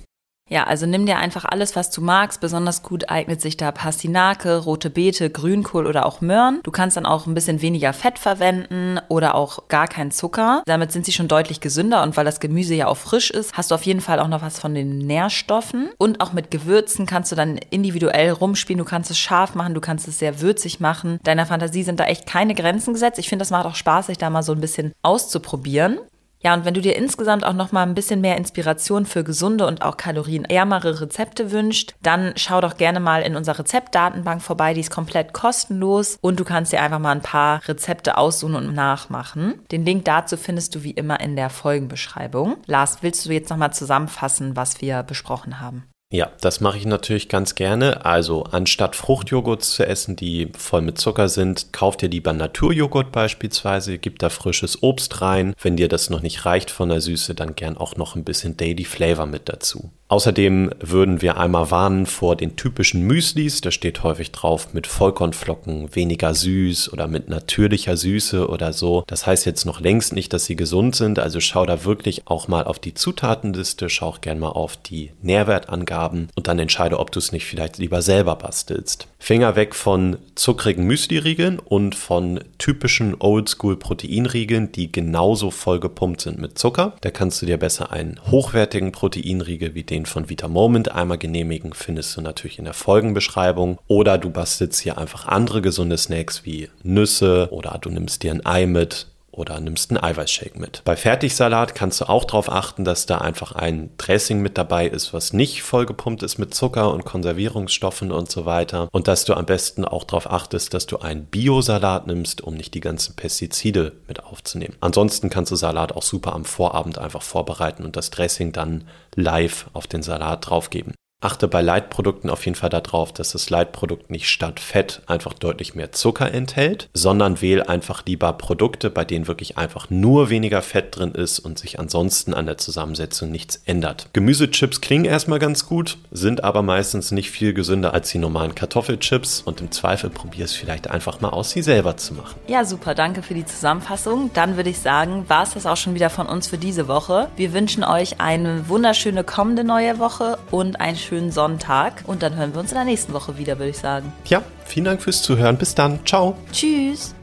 Ja, 0.49 0.63
also 0.63 0.85
nimm 0.85 1.05
dir 1.05 1.17
einfach 1.17 1.45
alles, 1.45 1.75
was 1.75 1.89
du 1.91 2.01
magst. 2.01 2.39
Besonders 2.39 2.81
gut 2.81 3.09
eignet 3.09 3.41
sich 3.41 3.57
da 3.57 3.71
Pastinake, 3.71 4.57
rote 4.57 4.89
Beete, 4.89 5.29
Grünkohl 5.29 5.85
oder 5.85 6.05
auch 6.05 6.21
Möhren. 6.21 6.61
Du 6.63 6.71
kannst 6.71 6.95
dann 6.95 7.05
auch 7.05 7.25
ein 7.25 7.33
bisschen 7.33 7.61
weniger 7.61 7.91
Fett 7.91 8.17
verwenden 8.17 8.99
oder 9.09 9.35
auch 9.35 9.67
gar 9.67 9.87
keinen 9.87 10.11
Zucker. 10.11 10.63
Damit 10.65 10.91
sind 10.91 11.05
sie 11.05 11.11
schon 11.11 11.27
deutlich 11.27 11.59
gesünder 11.59 12.01
und 12.03 12.15
weil 12.15 12.25
das 12.25 12.39
Gemüse 12.39 12.75
ja 12.75 12.87
auch 12.87 12.97
frisch 12.97 13.29
ist, 13.29 13.53
hast 13.53 13.71
du 13.71 13.75
auf 13.75 13.83
jeden 13.83 14.01
Fall 14.01 14.19
auch 14.19 14.29
noch 14.29 14.41
was 14.41 14.59
von 14.59 14.73
den 14.73 14.99
Nährstoffen. 14.99 15.89
Und 15.97 16.21
auch 16.21 16.31
mit 16.31 16.49
Gewürzen 16.49 17.05
kannst 17.05 17.31
du 17.31 17.35
dann 17.35 17.57
individuell 17.69 18.31
rumspielen. 18.31 18.79
Du 18.79 18.85
kannst 18.85 19.11
es 19.11 19.19
scharf 19.19 19.53
machen, 19.53 19.73
du 19.73 19.81
kannst 19.81 20.07
es 20.07 20.19
sehr 20.19 20.39
würzig 20.39 20.79
machen. 20.79 21.19
Deiner 21.23 21.45
Fantasie 21.45 21.83
sind 21.83 21.99
da 21.99 22.05
echt 22.05 22.25
keine 22.25 22.55
Grenzen 22.55 22.93
gesetzt. 22.93 23.19
Ich 23.19 23.27
finde, 23.27 23.41
das 23.41 23.51
macht 23.51 23.65
auch 23.65 23.75
Spaß, 23.75 24.07
sich 24.07 24.17
da 24.17 24.29
mal 24.29 24.43
so 24.43 24.53
ein 24.53 24.61
bisschen 24.61 24.93
auszuprobieren. 25.01 25.99
Ja, 26.39 26.53
und 26.53 26.65
wenn 26.65 26.73
du 26.73 26.81
dir 26.81 26.95
insgesamt 26.95 27.43
auch 27.45 27.53
noch 27.53 27.71
mal 27.71 27.83
ein 27.83 27.95
bisschen 27.95 28.21
mehr 28.21 28.37
Inspiration 28.37 29.05
für 29.05 29.23
gesunde 29.23 29.65
und 29.65 29.81
auch 29.81 29.97
kalorienärmere 29.97 31.01
Rezepte 31.01 31.51
wünschst, 31.51 31.95
dann 32.01 32.33
schau 32.35 32.61
doch 32.61 32.77
gerne 32.77 32.99
mal 32.99 33.21
in 33.21 33.35
unserer 33.35 33.59
Rezeptdatenbank 33.59 34.41
vorbei, 34.41 34.73
die 34.73 34.81
ist 34.81 34.91
komplett 34.91 35.33
kostenlos 35.33 36.17
und 36.21 36.39
du 36.39 36.45
kannst 36.45 36.73
dir 36.73 36.81
einfach 36.81 36.99
mal 36.99 37.11
ein 37.11 37.21
paar 37.21 37.61
Rezepte 37.67 38.17
aussuchen 38.17 38.55
und 38.55 38.73
nachmachen. 38.73 39.61
Den 39.71 39.85
Link 39.85 40.05
dazu 40.05 40.37
findest 40.37 40.75
du 40.75 40.83
wie 40.83 40.91
immer 40.91 41.19
in 41.19 41.35
der 41.35 41.49
Folgenbeschreibung. 41.49 42.57
Lars, 42.65 42.99
willst 43.01 43.25
du 43.25 43.31
jetzt 43.31 43.49
noch 43.49 43.57
mal 43.57 43.71
zusammenfassen, 43.71 44.55
was 44.55 44.81
wir 44.81 45.03
besprochen 45.03 45.59
haben? 45.59 45.83
Ja, 46.09 46.31
das 46.39 46.61
mache 46.61 46.77
ich 46.77 46.85
natürlich 46.85 47.27
ganz 47.27 47.55
gerne. 47.55 48.05
Also 48.05 48.45
anstatt 48.45 48.95
Fruchtjoghurt 48.95 49.61
zu 49.61 49.85
essen, 49.85 50.15
die 50.15 50.47
voll 50.57 50.81
mit 50.81 50.97
Zucker 50.97 51.27
sind, 51.27 51.73
kauft 51.73 52.01
ihr 52.01 52.07
lieber 52.07 52.31
Naturjoghurt 52.31 53.11
beispielsweise, 53.11 53.97
gibt 53.97 54.23
da 54.23 54.29
frisches 54.29 54.81
Obst 54.83 55.21
rein. 55.21 55.53
Wenn 55.61 55.75
dir 55.75 55.89
das 55.89 56.09
noch 56.09 56.21
nicht 56.21 56.45
reicht 56.45 56.71
von 56.71 56.87
der 56.87 57.01
Süße, 57.01 57.35
dann 57.35 57.55
gern 57.55 57.75
auch 57.75 57.97
noch 57.97 58.15
ein 58.15 58.23
bisschen 58.23 58.55
Daily 58.55 58.85
Flavor 58.85 59.25
mit 59.25 59.49
dazu. 59.49 59.91
Außerdem 60.09 60.71
würden 60.79 61.21
wir 61.21 61.35
einmal 61.35 61.69
warnen 61.69 62.05
vor 62.05 62.37
den 62.37 62.55
typischen 62.55 63.01
Müslis. 63.01 63.59
Da 63.59 63.71
steht 63.71 64.03
häufig 64.03 64.31
drauf 64.31 64.73
mit 64.73 64.87
Vollkornflocken, 64.87 65.93
weniger 65.93 66.33
süß 66.33 66.93
oder 66.93 67.07
mit 67.07 67.27
natürlicher 67.27 67.97
Süße 67.97 68.47
oder 68.47 68.71
so. 68.71 69.03
Das 69.07 69.27
heißt 69.27 69.45
jetzt 69.45 69.65
noch 69.65 69.81
längst 69.81 70.13
nicht, 70.13 70.31
dass 70.31 70.45
sie 70.45 70.55
gesund 70.55 70.95
sind. 70.95 71.19
Also 71.19 71.41
schau 71.41 71.65
da 71.65 71.83
wirklich 71.83 72.29
auch 72.29 72.47
mal 72.47 72.63
auf 72.63 72.79
die 72.79 72.93
Zutatenliste, 72.93 73.89
schau 73.89 74.07
auch 74.07 74.21
gern 74.21 74.39
mal 74.39 74.47
auf 74.47 74.77
die 74.77 75.11
Nährwertangaben 75.21 75.96
und 76.05 76.47
dann 76.47 76.59
entscheide, 76.59 76.99
ob 76.99 77.11
du 77.11 77.19
es 77.19 77.31
nicht 77.31 77.45
vielleicht 77.45 77.77
lieber 77.77 78.01
selber 78.01 78.35
bastelst. 78.35 79.07
Finger 79.19 79.55
weg 79.55 79.75
von 79.75 80.17
zuckrigen 80.35 80.85
Müsli-Riegeln 80.85 81.59
und 81.59 81.95
von 81.95 82.39
typischen 82.57 83.15
Oldschool-Proteinriegeln, 83.19 84.71
die 84.71 84.91
genauso 84.91 85.51
vollgepumpt 85.51 86.21
sind 86.21 86.39
mit 86.39 86.57
Zucker. 86.57 86.95
Da 87.01 87.09
kannst 87.09 87.41
du 87.41 87.45
dir 87.45 87.57
besser 87.57 87.91
einen 87.91 88.19
hochwertigen 88.29 88.91
Proteinriegel 88.91 89.75
wie 89.75 89.83
den 89.83 90.05
von 90.05 90.29
Vita 90.29 90.47
Moment 90.47 90.91
einmal 90.91 91.17
genehmigen, 91.17 91.73
findest 91.73 92.15
du 92.15 92.21
natürlich 92.21 92.59
in 92.59 92.65
der 92.65 92.73
Folgenbeschreibung. 92.73 93.79
Oder 93.87 94.17
du 94.17 94.29
bastelst 94.29 94.81
hier 94.81 94.97
einfach 94.97 95.27
andere 95.27 95.61
gesunde 95.61 95.97
Snacks 95.97 96.45
wie 96.45 96.69
Nüsse 96.83 97.49
oder 97.51 97.77
du 97.81 97.89
nimmst 97.89 98.23
dir 98.23 98.31
ein 98.31 98.45
Ei 98.45 98.65
mit 98.67 99.07
oder 99.37 99.59
nimmst 99.59 99.91
einen 99.91 100.03
Eiweißshake 100.03 100.59
mit. 100.59 100.81
Bei 100.83 100.95
Fertigsalat 100.95 101.75
kannst 101.75 102.01
du 102.01 102.09
auch 102.09 102.25
darauf 102.25 102.51
achten, 102.51 102.83
dass 102.83 103.05
da 103.05 103.19
einfach 103.19 103.51
ein 103.53 103.91
Dressing 103.97 104.41
mit 104.41 104.57
dabei 104.57 104.87
ist, 104.87 105.13
was 105.13 105.31
nicht 105.31 105.61
vollgepumpt 105.63 106.23
ist 106.23 106.37
mit 106.37 106.53
Zucker 106.53 106.93
und 106.93 107.05
Konservierungsstoffen 107.05 108.11
und 108.11 108.31
so 108.31 108.45
weiter. 108.45 108.89
Und 108.91 109.07
dass 109.07 109.25
du 109.25 109.35
am 109.35 109.45
besten 109.45 109.85
auch 109.85 110.03
darauf 110.03 110.29
achtest, 110.29 110.73
dass 110.73 110.87
du 110.87 110.97
einen 110.97 111.25
Biosalat 111.25 112.07
nimmst, 112.07 112.41
um 112.41 112.55
nicht 112.55 112.73
die 112.73 112.81
ganzen 112.81 113.15
Pestizide 113.15 113.93
mit 114.07 114.23
aufzunehmen. 114.23 114.75
Ansonsten 114.81 115.29
kannst 115.29 115.51
du 115.51 115.55
Salat 115.55 115.91
auch 115.91 116.03
super 116.03 116.33
am 116.33 116.45
Vorabend 116.45 116.97
einfach 116.97 117.21
vorbereiten 117.21 117.85
und 117.85 117.95
das 117.95 118.09
Dressing 118.09 118.51
dann 118.51 118.85
live 119.15 119.67
auf 119.73 119.87
den 119.87 120.01
Salat 120.01 120.49
draufgeben. 120.49 120.93
Achte 121.19 121.47
bei 121.47 121.63
Leitprodukten 121.63 122.29
auf 122.29 122.45
jeden 122.45 122.53
Fall 122.53 122.69
darauf, 122.69 123.11
dass 123.11 123.31
das 123.31 123.49
Leitprodukt 123.49 124.11
nicht 124.11 124.29
statt 124.29 124.59
Fett 124.59 125.01
einfach 125.07 125.33
deutlich 125.33 125.73
mehr 125.73 125.91
Zucker 125.91 126.31
enthält, 126.31 126.89
sondern 126.93 127.41
wähl 127.41 127.63
einfach 127.63 128.03
lieber 128.05 128.33
Produkte, 128.33 128.91
bei 128.91 129.03
denen 129.03 129.27
wirklich 129.27 129.57
einfach 129.57 129.89
nur 129.89 130.29
weniger 130.29 130.61
Fett 130.61 130.95
drin 130.95 131.13
ist 131.13 131.39
und 131.39 131.57
sich 131.57 131.79
ansonsten 131.79 132.35
an 132.35 132.45
der 132.45 132.59
Zusammensetzung 132.59 133.31
nichts 133.31 133.63
ändert. 133.65 134.09
Gemüsechips 134.13 134.79
klingen 134.79 135.05
erstmal 135.05 135.39
ganz 135.39 135.65
gut, 135.65 135.97
sind 136.11 136.43
aber 136.43 136.61
meistens 136.61 137.09
nicht 137.09 137.31
viel 137.31 137.55
gesünder 137.55 137.95
als 137.95 138.11
die 138.11 138.19
normalen 138.19 138.53
Kartoffelchips 138.53 139.41
und 139.41 139.59
im 139.59 139.71
Zweifel 139.71 140.11
probier 140.11 140.45
es 140.45 140.53
vielleicht 140.53 140.87
einfach 140.87 141.19
mal 141.19 141.29
aus, 141.29 141.49
sie 141.49 141.63
selber 141.63 141.97
zu 141.97 142.13
machen. 142.13 142.39
Ja, 142.47 142.63
super, 142.63 142.93
danke 142.93 143.23
für 143.23 143.33
die 143.33 143.45
Zusammenfassung. 143.45 144.29
Dann 144.35 144.55
würde 144.55 144.69
ich 144.69 144.77
sagen, 144.77 145.25
war 145.27 145.41
es 145.41 145.55
das 145.55 145.65
auch 145.65 145.77
schon 145.77 145.95
wieder 145.95 146.11
von 146.11 146.27
uns 146.27 146.45
für 146.45 146.59
diese 146.59 146.87
Woche. 146.87 147.29
Wir 147.37 147.53
wünschen 147.53 147.83
euch 147.83 148.21
eine 148.21 148.69
wunderschöne 148.69 149.23
kommende 149.23 149.63
neue 149.63 149.97
Woche 149.97 150.37
und 150.51 150.79
ein 150.79 150.95
schönen 151.07 151.31
Sonntag. 151.31 152.03
Und 152.05 152.23
dann 152.23 152.35
hören 152.35 152.53
wir 152.53 152.59
uns 152.59 152.71
in 152.71 152.75
der 152.75 152.85
nächsten 152.85 153.13
Woche 153.13 153.37
wieder, 153.37 153.57
würde 153.57 153.69
ich 153.69 153.77
sagen. 153.77 154.11
Ja, 154.25 154.43
vielen 154.65 154.85
Dank 154.85 155.01
fürs 155.01 155.21
Zuhören. 155.21 155.57
Bis 155.57 155.75
dann. 155.75 156.05
Ciao. 156.05 156.37
Tschüss. 156.51 157.15